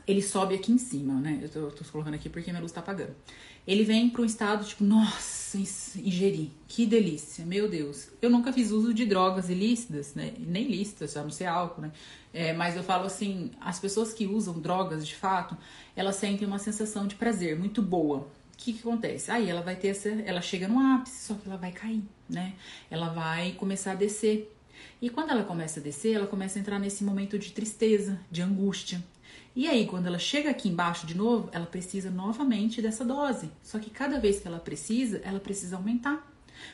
ele 0.07 0.23
sobe 0.23 0.55
aqui 0.55 0.73
em 0.73 0.79
cima, 0.79 1.15
né? 1.15 1.41
Eu 1.43 1.49
tô, 1.49 1.67
tô 1.69 1.85
colocando 1.91 2.15
aqui 2.15 2.29
porque 2.29 2.51
minha 2.51 2.61
luz 2.61 2.73
tá 2.73 2.81
apagando. 2.81 3.15
Ele 3.67 3.85
vem 3.85 4.11
para 4.11 4.23
um 4.23 4.25
estado 4.25 4.65
tipo, 4.65 4.83
nossa, 4.83 5.57
ingerir, 5.57 6.51
que 6.67 6.85
delícia, 6.85 7.47
meu 7.47 7.69
Deus. 7.69 8.09
Eu 8.21 8.29
nunca 8.29 8.53
fiz 8.53 8.73
uso 8.73 8.93
de 8.93 9.07
drogas 9.07 9.49
ilícitas, 9.49 10.15
né? 10.15 10.33
Nem 10.39 10.67
lícitas, 10.67 11.17
a 11.17 11.23
não 11.23 11.31
ser 11.31 11.47
álcool, 11.47 11.83
né? 11.83 11.93
É, 12.35 12.53
mas 12.53 12.77
eu 12.77 12.83
falo 12.83 13.07
assim, 13.07 13.53
as 13.61 13.79
pessoas 13.79 14.13
que 14.13 14.27
usam 14.27 14.59
drogas 14.59 15.07
de 15.07 15.15
fato, 15.15 15.57
elas 15.95 16.17
sentem 16.17 16.47
uma 16.47 16.59
sensação 16.59 17.07
de 17.07 17.15
prazer 17.15 17.57
muito 17.57 17.81
boa. 17.81 18.19
O 18.53 18.57
que, 18.57 18.73
que 18.73 18.81
acontece? 18.81 19.31
Aí 19.31 19.49
ela 19.49 19.61
vai 19.61 19.77
ter 19.77 19.89
essa, 19.89 20.09
ela 20.09 20.41
chega 20.41 20.67
no 20.67 20.79
ápice, 20.79 21.27
só 21.27 21.35
que 21.35 21.47
ela 21.47 21.57
vai 21.57 21.71
cair, 21.71 22.03
né? 22.29 22.55
Ela 22.91 23.11
vai 23.11 23.53
começar 23.53 23.93
a 23.93 23.97
descer. 23.97 24.53
E 25.01 25.09
quando 25.11 25.31
ela 25.31 25.45
começa 25.45 25.79
a 25.79 25.83
descer, 25.83 26.15
ela 26.15 26.27
começa 26.27 26.59
a 26.59 26.61
entrar 26.61 26.79
nesse 26.79 27.05
momento 27.05 27.39
de 27.39 27.53
tristeza, 27.53 28.19
de 28.31 28.43
angústia. 28.43 29.03
E 29.55 29.69
aí, 29.69 29.87
quando 29.87 30.07
ela 30.07 30.19
chega 30.19 30.51
aqui 30.51 30.69
embaixo 30.69 31.07
de 31.07 31.15
novo, 31.15 31.51
ela 31.53 31.67
precisa 31.67 32.11
novamente 32.11 32.81
dessa 32.81 33.05
dose. 33.05 33.51
Só 33.63 33.79
que 33.79 33.91
cada 33.91 34.19
vez 34.19 34.41
que 34.41 34.49
ela 34.49 34.59
precisa, 34.59 35.21
ela 35.25 35.39
precisa 35.39 35.77
aumentar. 35.77 36.27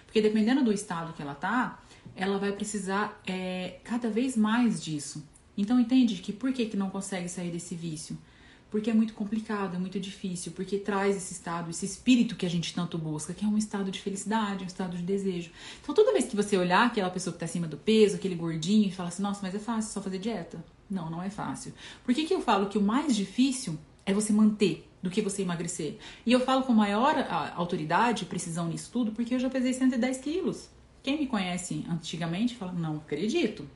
Porque 0.05 0.21
dependendo 0.21 0.63
do 0.63 0.73
estado 0.73 1.13
que 1.13 1.21
ela 1.21 1.35
tá, 1.35 1.83
ela 2.15 2.39
vai 2.39 2.53
precisar 2.53 3.21
é, 3.27 3.81
cada 3.83 4.09
vez 4.09 4.37
mais 4.37 4.83
disso. 4.83 5.27
Então 5.57 5.81
entende 5.81 6.17
que 6.17 6.33
por 6.33 6.53
que, 6.53 6.67
que 6.67 6.77
não 6.77 6.89
consegue 6.89 7.29
sair 7.29 7.51
desse 7.51 7.75
vício? 7.75 8.17
Porque 8.71 8.91
é 8.91 8.95
muito 8.95 9.15
complicado, 9.15 9.75
é 9.75 9.79
muito 9.79 9.99
difícil, 9.99 10.53
porque 10.53 10.79
traz 10.79 11.17
esse 11.17 11.33
estado, 11.33 11.71
esse 11.71 11.87
espírito 11.87 12.37
que 12.37 12.45
a 12.45 12.51
gente 12.51 12.75
tanto 12.75 12.99
busca, 12.99 13.33
que 13.33 13.45
é 13.45 13.49
um 13.49 13.57
estado 13.57 13.91
de 13.91 13.99
felicidade, 13.99 14.63
um 14.63 14.67
estado 14.67 14.97
de 14.97 15.03
desejo. 15.03 15.51
Então 15.83 15.95
toda 15.95 16.13
vez 16.13 16.27
que 16.27 16.37
você 16.37 16.57
olhar 16.57 16.87
aquela 16.87 17.11
pessoa 17.11 17.33
que 17.33 17.37
está 17.37 17.47
acima 17.47 17.67
do 17.67 17.79
peso, 17.79 18.17
aquele 18.17 18.35
gordinho, 18.35 18.89
e 18.89 18.93
fala 18.93 19.09
assim, 19.09 19.23
nossa, 19.23 19.41
mas 19.43 19.55
é 19.55 19.59
fácil 19.59 19.93
só 19.93 20.03
fazer 20.03 20.19
dieta. 20.19 20.63
Não, 20.91 21.11
não 21.11 21.23
é 21.23 21.31
fácil. 21.31 21.73
Por 22.05 22.15
que, 22.15 22.25
que 22.25 22.35
eu 22.35 22.41
falo 22.41 22.67
que 22.67 22.79
o 22.79 22.83
mais 22.83 23.15
difícil 23.15 23.79
é 24.07 24.13
você 24.13 24.33
manter 24.33 24.89
do 25.03 25.11
que 25.11 25.21
você 25.21 25.43
emagrecer? 25.43 25.99
E 26.25 26.33
eu 26.33 26.41
falo 26.41 26.63
com 26.63 26.73
maior 26.73 27.15
autoridade 27.55 28.25
e 28.25 28.27
precisão 28.27 28.69
nisso 28.69 28.91
tudo, 28.93 29.13
porque 29.13 29.35
eu 29.35 29.39
já 29.39 29.51
pesei 29.51 29.73
110 29.73 30.19
quilos. 30.19 30.69
Quem 31.03 31.19
me 31.19 31.27
conhece 31.27 31.85
antigamente 31.89 32.55
fala, 32.55 32.73
não 32.73 32.97
acredito. 32.97 33.69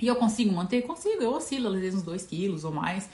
E 0.00 0.06
eu 0.06 0.16
consigo 0.16 0.52
manter? 0.52 0.82
Consigo, 0.82 1.22
eu 1.22 1.32
oscilo 1.32 1.68
às 1.68 1.74
vezes 1.74 2.00
uns 2.00 2.02
2 2.02 2.26
quilos 2.26 2.64
ou 2.64 2.72
mais 2.72 3.08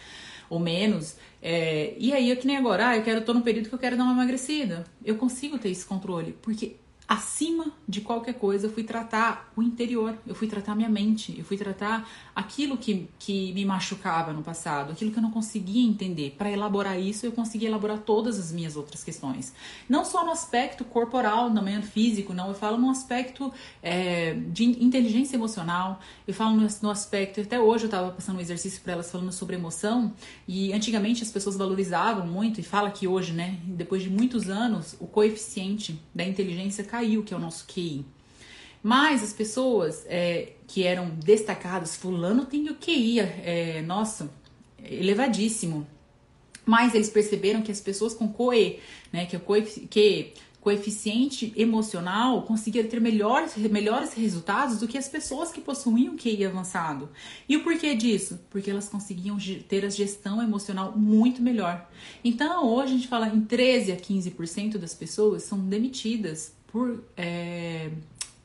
ou 0.49 0.59
menos. 0.59 1.17
É, 1.41 1.95
e 1.97 2.13
aí, 2.13 2.31
é 2.31 2.37
que 2.37 2.47
nem 2.47 2.57
agora, 2.57 2.89
ah, 2.89 2.97
eu 2.97 3.03
quero, 3.03 3.25
tô 3.25 3.33
no 3.33 3.43
período 3.43 3.69
que 3.69 3.75
eu 3.75 3.79
quero 3.79 3.97
dar 3.97 4.03
uma 4.03 4.13
emagrecida. 4.13 4.85
Eu 5.05 5.17
consigo 5.17 5.59
ter 5.59 5.71
esse 5.71 5.85
controle, 5.85 6.37
porque 6.43 6.77
acima 7.11 7.73
de 7.89 8.01
qualquer 8.01 8.35
coisa, 8.35 8.69
eu 8.69 8.73
fui 8.73 8.85
tratar 8.85 9.53
o 9.57 9.63
interior, 9.65 10.17
eu 10.25 10.33
fui 10.33 10.47
tratar 10.47 10.77
minha 10.77 10.89
mente, 10.89 11.35
eu 11.37 11.45
fui 11.45 11.57
tratar 11.57 12.09
aquilo 12.33 12.77
que, 12.77 13.09
que 13.19 13.53
me 13.53 13.65
machucava 13.65 14.33
no 14.33 14.45
passado, 14.45 14.93
aquilo 14.93 15.11
que 15.11 15.19
eu 15.19 15.23
não 15.23 15.33
conseguia 15.33 15.85
entender. 15.85 16.37
Para 16.39 16.53
elaborar 16.53 17.01
isso, 17.01 17.27
eu 17.27 17.33
consegui 17.33 17.67
elaborar 17.67 17.99
todas 17.99 18.39
as 18.39 18.53
minhas 18.53 18.77
outras 18.77 19.03
questões. 19.03 19.53
Não 19.89 20.05
só 20.05 20.25
no 20.25 20.31
aspecto 20.31 20.85
corporal, 20.85 21.51
no 21.51 21.61
meio 21.61 21.83
físico, 21.83 22.33
não, 22.33 22.47
eu 22.47 22.55
falo 22.55 22.79
no 22.79 22.89
aspecto 22.89 23.53
é, 23.83 24.35
de 24.47 24.63
inteligência 24.65 25.35
emocional, 25.35 25.99
eu 26.29 26.33
falo 26.33 26.55
no, 26.55 26.69
no 26.81 26.91
aspecto, 26.91 27.41
até 27.41 27.59
hoje 27.59 27.87
eu 27.87 27.89
estava 27.89 28.13
passando 28.13 28.37
um 28.37 28.41
exercício 28.41 28.81
para 28.83 28.93
elas 28.93 29.11
falando 29.11 29.33
sobre 29.33 29.57
emoção, 29.57 30.15
e 30.47 30.73
antigamente 30.73 31.25
as 31.25 31.33
pessoas 31.33 31.57
valorizavam 31.57 32.25
muito, 32.25 32.61
e 32.61 32.63
fala 32.63 32.89
que 32.89 33.09
hoje, 33.09 33.33
né, 33.33 33.59
depois 33.65 34.01
de 34.01 34.09
muitos 34.09 34.49
anos, 34.49 34.95
o 35.01 35.09
coeficiente 35.09 36.01
da 36.15 36.23
inteligência 36.23 36.85
caiu 36.85 37.00
caiu, 37.01 37.23
que 37.23 37.33
é 37.33 37.37
o 37.37 37.41
nosso 37.41 37.67
QI. 37.67 38.05
Mas 38.83 39.23
as 39.23 39.33
pessoas 39.33 40.05
é, 40.07 40.53
que 40.67 40.85
eram 40.85 41.11
destacadas, 41.11 41.97
fulano 41.97 42.47
tem 42.47 42.69
o 42.69 42.75
QI, 42.75 43.21
é, 43.21 43.83
nossa, 43.83 44.31
elevadíssimo. 44.83 45.87
Mas 46.65 46.95
eles 46.95 47.11
perceberam 47.11 47.63
que 47.63 47.73
as 47.73 47.81
pessoas 47.81 48.15
com 48.15 48.29
COE, 48.29 48.79
né, 49.13 49.27
que 49.27 49.37
é 49.37 49.39
o 49.39 49.89
que 49.89 50.33
coeficiente 50.61 51.55
emocional 51.57 52.43
conseguiram 52.43 52.87
ter 52.89 53.01
melhores, 53.01 53.57
melhores 53.57 54.13
resultados 54.13 54.79
do 54.79 54.87
que 54.87 54.99
as 54.99 55.09
pessoas 55.09 55.51
que 55.51 55.61
possuíam 55.61 56.17
QI 56.17 56.45
avançado. 56.45 57.09
E 57.49 57.57
o 57.57 57.65
porquê 57.65 57.95
disso? 57.95 58.39
Porque 58.51 58.71
elas 58.71 58.87
conseguiam 58.87 59.39
ter 59.67 59.87
a 59.87 59.89
gestão 59.89 60.43
emocional 60.43 60.93
muito 60.97 61.41
melhor. 61.41 61.89
Então, 62.23 62.67
hoje 62.67 62.93
a 62.93 62.97
gente 62.97 63.09
fala 63.09 63.29
em 63.29 63.41
13 63.41 63.93
a 63.93 63.97
15% 63.97 64.77
das 64.77 64.95
pessoas 64.95 65.45
são 65.45 65.59
demitidas 65.59 66.53
por 66.73 67.03
é, 67.17 67.91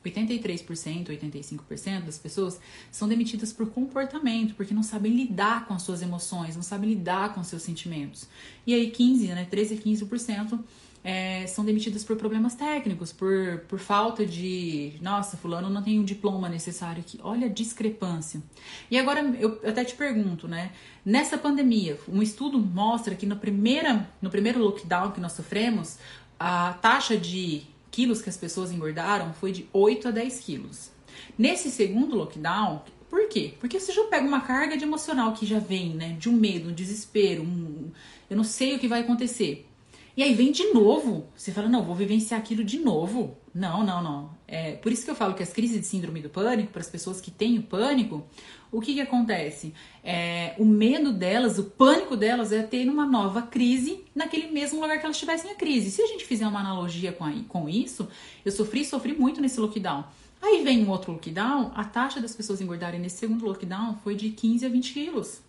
83%, 0.04 1.08
85% 1.08 2.04
das 2.04 2.18
pessoas 2.18 2.60
são 2.90 3.08
demitidas 3.08 3.52
por 3.52 3.68
comportamento, 3.68 4.54
porque 4.54 4.74
não 4.74 4.82
sabem 4.82 5.12
lidar 5.12 5.66
com 5.66 5.74
as 5.74 5.82
suas 5.82 6.02
emoções, 6.02 6.54
não 6.54 6.62
sabem 6.62 6.90
lidar 6.90 7.34
com 7.34 7.42
seus 7.42 7.62
sentimentos. 7.62 8.28
E 8.66 8.74
aí 8.74 8.90
15, 8.90 9.26
né, 9.28 9.46
13 9.48 9.74
a 9.74 9.76
15% 9.78 10.60
é, 11.02 11.46
são 11.46 11.64
demitidas 11.64 12.02
por 12.02 12.16
problemas 12.16 12.54
técnicos, 12.54 13.12
por, 13.12 13.60
por 13.68 13.78
falta 13.78 14.26
de, 14.26 14.94
nossa, 15.00 15.36
fulano 15.36 15.70
não 15.70 15.80
tem 15.80 16.00
o 16.00 16.04
diploma 16.04 16.48
necessário 16.48 17.00
aqui. 17.00 17.18
Olha 17.22 17.46
a 17.46 17.50
discrepância. 17.50 18.42
E 18.90 18.98
agora 18.98 19.20
eu 19.38 19.60
até 19.64 19.84
te 19.84 19.94
pergunto, 19.94 20.48
né? 20.48 20.72
Nessa 21.04 21.38
pandemia, 21.38 21.96
um 22.08 22.20
estudo 22.20 22.58
mostra 22.58 23.14
que 23.14 23.24
no, 23.24 23.36
primeira, 23.36 24.08
no 24.20 24.30
primeiro 24.30 24.58
lockdown 24.58 25.12
que 25.12 25.20
nós 25.20 25.32
sofremos, 25.32 25.98
a 26.40 26.72
taxa 26.72 27.16
de 27.16 27.62
quilos 27.96 28.20
que 28.20 28.28
as 28.28 28.36
pessoas 28.36 28.70
engordaram 28.70 29.32
foi 29.32 29.50
de 29.52 29.66
8 29.72 30.08
a 30.08 30.10
10 30.10 30.40
quilos. 30.40 30.90
Nesse 31.38 31.70
segundo 31.70 32.14
lockdown, 32.14 32.82
por 33.08 33.26
quê? 33.26 33.54
Porque 33.58 33.80
você 33.80 33.90
já 33.90 34.04
pega 34.04 34.26
uma 34.26 34.42
carga 34.42 34.76
de 34.76 34.84
emocional 34.84 35.32
que 35.32 35.46
já 35.46 35.58
vem, 35.58 35.94
né? 35.94 36.14
De 36.18 36.28
um 36.28 36.34
medo, 36.34 36.68
um 36.68 36.74
desespero, 36.74 37.42
um, 37.42 37.90
eu 38.28 38.36
não 38.36 38.44
sei 38.44 38.76
o 38.76 38.78
que 38.78 38.86
vai 38.86 39.00
acontecer. 39.00 39.66
E 40.16 40.22
aí 40.22 40.34
vem 40.34 40.50
de 40.50 40.72
novo. 40.72 41.28
Você 41.36 41.52
fala, 41.52 41.68
não, 41.68 41.82
vou 41.82 41.94
vivenciar 41.94 42.40
aquilo 42.40 42.64
de 42.64 42.78
novo. 42.78 43.36
Não, 43.54 43.84
não, 43.84 44.02
não. 44.02 44.30
É, 44.48 44.72
por 44.72 44.90
isso 44.90 45.04
que 45.04 45.10
eu 45.10 45.14
falo 45.14 45.34
que 45.34 45.42
as 45.42 45.52
crises 45.52 45.78
de 45.78 45.86
síndrome 45.86 46.22
do 46.22 46.30
pânico, 46.30 46.72
para 46.72 46.80
as 46.80 46.88
pessoas 46.88 47.20
que 47.20 47.30
têm 47.30 47.58
o 47.58 47.62
pânico, 47.62 48.24
o 48.72 48.80
que, 48.80 48.94
que 48.94 49.00
acontece? 49.00 49.74
É, 50.02 50.54
o 50.58 50.64
medo 50.64 51.12
delas, 51.12 51.58
o 51.58 51.64
pânico 51.64 52.16
delas 52.16 52.50
é 52.50 52.62
ter 52.62 52.88
uma 52.88 53.04
nova 53.04 53.42
crise 53.42 54.04
naquele 54.14 54.50
mesmo 54.50 54.80
lugar 54.80 54.98
que 54.98 55.04
elas 55.04 55.18
tivessem 55.18 55.50
a 55.50 55.54
crise. 55.54 55.90
Se 55.90 56.00
a 56.00 56.06
gente 56.06 56.24
fizer 56.24 56.46
uma 56.46 56.60
analogia 56.60 57.12
com, 57.12 57.24
a, 57.24 57.32
com 57.46 57.68
isso, 57.68 58.08
eu 58.42 58.52
sofri, 58.52 58.86
sofri 58.86 59.12
muito 59.12 59.40
nesse 59.40 59.60
lockdown. 59.60 60.04
Aí 60.40 60.62
vem 60.62 60.82
um 60.82 60.90
outro 60.90 61.12
lockdown, 61.12 61.72
a 61.74 61.84
taxa 61.84 62.20
das 62.20 62.34
pessoas 62.34 62.60
engordarem 62.60 63.00
nesse 63.00 63.18
segundo 63.18 63.44
lockdown 63.44 63.98
foi 64.02 64.14
de 64.14 64.30
15 64.30 64.64
a 64.64 64.68
20 64.68 64.92
quilos. 64.92 65.45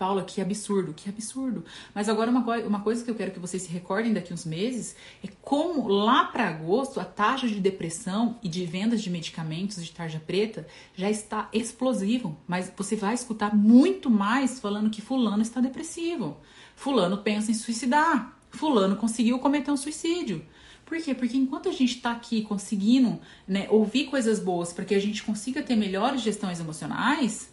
Paula, 0.00 0.24
que 0.24 0.40
absurdo, 0.40 0.94
que 0.94 1.10
absurdo. 1.10 1.62
Mas 1.94 2.08
agora 2.08 2.30
uma, 2.30 2.40
uma 2.60 2.80
coisa 2.80 3.04
que 3.04 3.10
eu 3.10 3.14
quero 3.14 3.32
que 3.32 3.38
vocês 3.38 3.64
se 3.64 3.68
recordem 3.68 4.14
daqui 4.14 4.32
uns 4.32 4.46
meses 4.46 4.96
é 5.22 5.28
como 5.42 5.88
lá 5.88 6.24
para 6.24 6.48
agosto 6.48 6.98
a 6.98 7.04
taxa 7.04 7.46
de 7.46 7.60
depressão 7.60 8.38
e 8.42 8.48
de 8.48 8.64
vendas 8.64 9.02
de 9.02 9.10
medicamentos 9.10 9.84
de 9.84 9.92
tarja 9.92 10.18
preta 10.18 10.66
já 10.94 11.10
está 11.10 11.50
explosivo. 11.52 12.34
Mas 12.48 12.72
você 12.74 12.96
vai 12.96 13.12
escutar 13.12 13.54
muito 13.54 14.08
mais 14.08 14.58
falando 14.58 14.88
que 14.88 15.02
fulano 15.02 15.42
está 15.42 15.60
depressivo. 15.60 16.38
Fulano 16.74 17.18
pensa 17.18 17.50
em 17.50 17.54
suicidar. 17.54 18.38
Fulano 18.48 18.96
conseguiu 18.96 19.38
cometer 19.38 19.70
um 19.70 19.76
suicídio. 19.76 20.42
Por 20.86 20.96
quê? 20.96 21.14
Porque 21.14 21.36
enquanto 21.36 21.68
a 21.68 21.72
gente 21.72 21.96
está 21.96 22.12
aqui 22.12 22.40
conseguindo 22.40 23.20
né, 23.46 23.66
ouvir 23.68 24.06
coisas 24.06 24.40
boas 24.40 24.72
para 24.72 24.86
que 24.86 24.94
a 24.94 24.98
gente 24.98 25.22
consiga 25.22 25.62
ter 25.62 25.76
melhores 25.76 26.22
gestões 26.22 26.58
emocionais, 26.58 27.52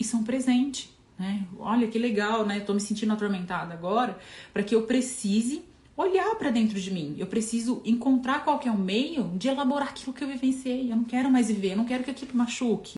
isso 0.00 0.16
é 0.16 0.18
um 0.18 0.24
presente. 0.24 0.95
Né? 1.18 1.46
Olha 1.58 1.88
que 1.88 1.98
legal, 1.98 2.44
né? 2.44 2.60
Tô 2.60 2.74
me 2.74 2.80
sentindo 2.80 3.12
atormentada 3.12 3.72
agora, 3.72 4.18
para 4.52 4.62
que 4.62 4.74
eu 4.74 4.82
precise 4.82 5.64
olhar 5.96 6.34
para 6.34 6.50
dentro 6.50 6.78
de 6.78 6.90
mim. 6.90 7.14
Eu 7.18 7.26
preciso 7.26 7.80
encontrar 7.84 8.44
qual 8.44 8.58
que 8.58 8.68
é 8.68 8.70
o 8.70 8.78
meio 8.78 9.30
de 9.34 9.48
elaborar 9.48 9.88
aquilo 9.88 10.12
que 10.12 10.22
eu 10.22 10.28
vivenciei. 10.28 10.92
Eu 10.92 10.96
não 10.96 11.04
quero 11.04 11.30
mais 11.30 11.48
viver, 11.48 11.72
eu 11.72 11.76
não 11.76 11.86
quero 11.86 12.04
que 12.04 12.10
aquilo 12.10 12.36
machuque. 12.36 12.94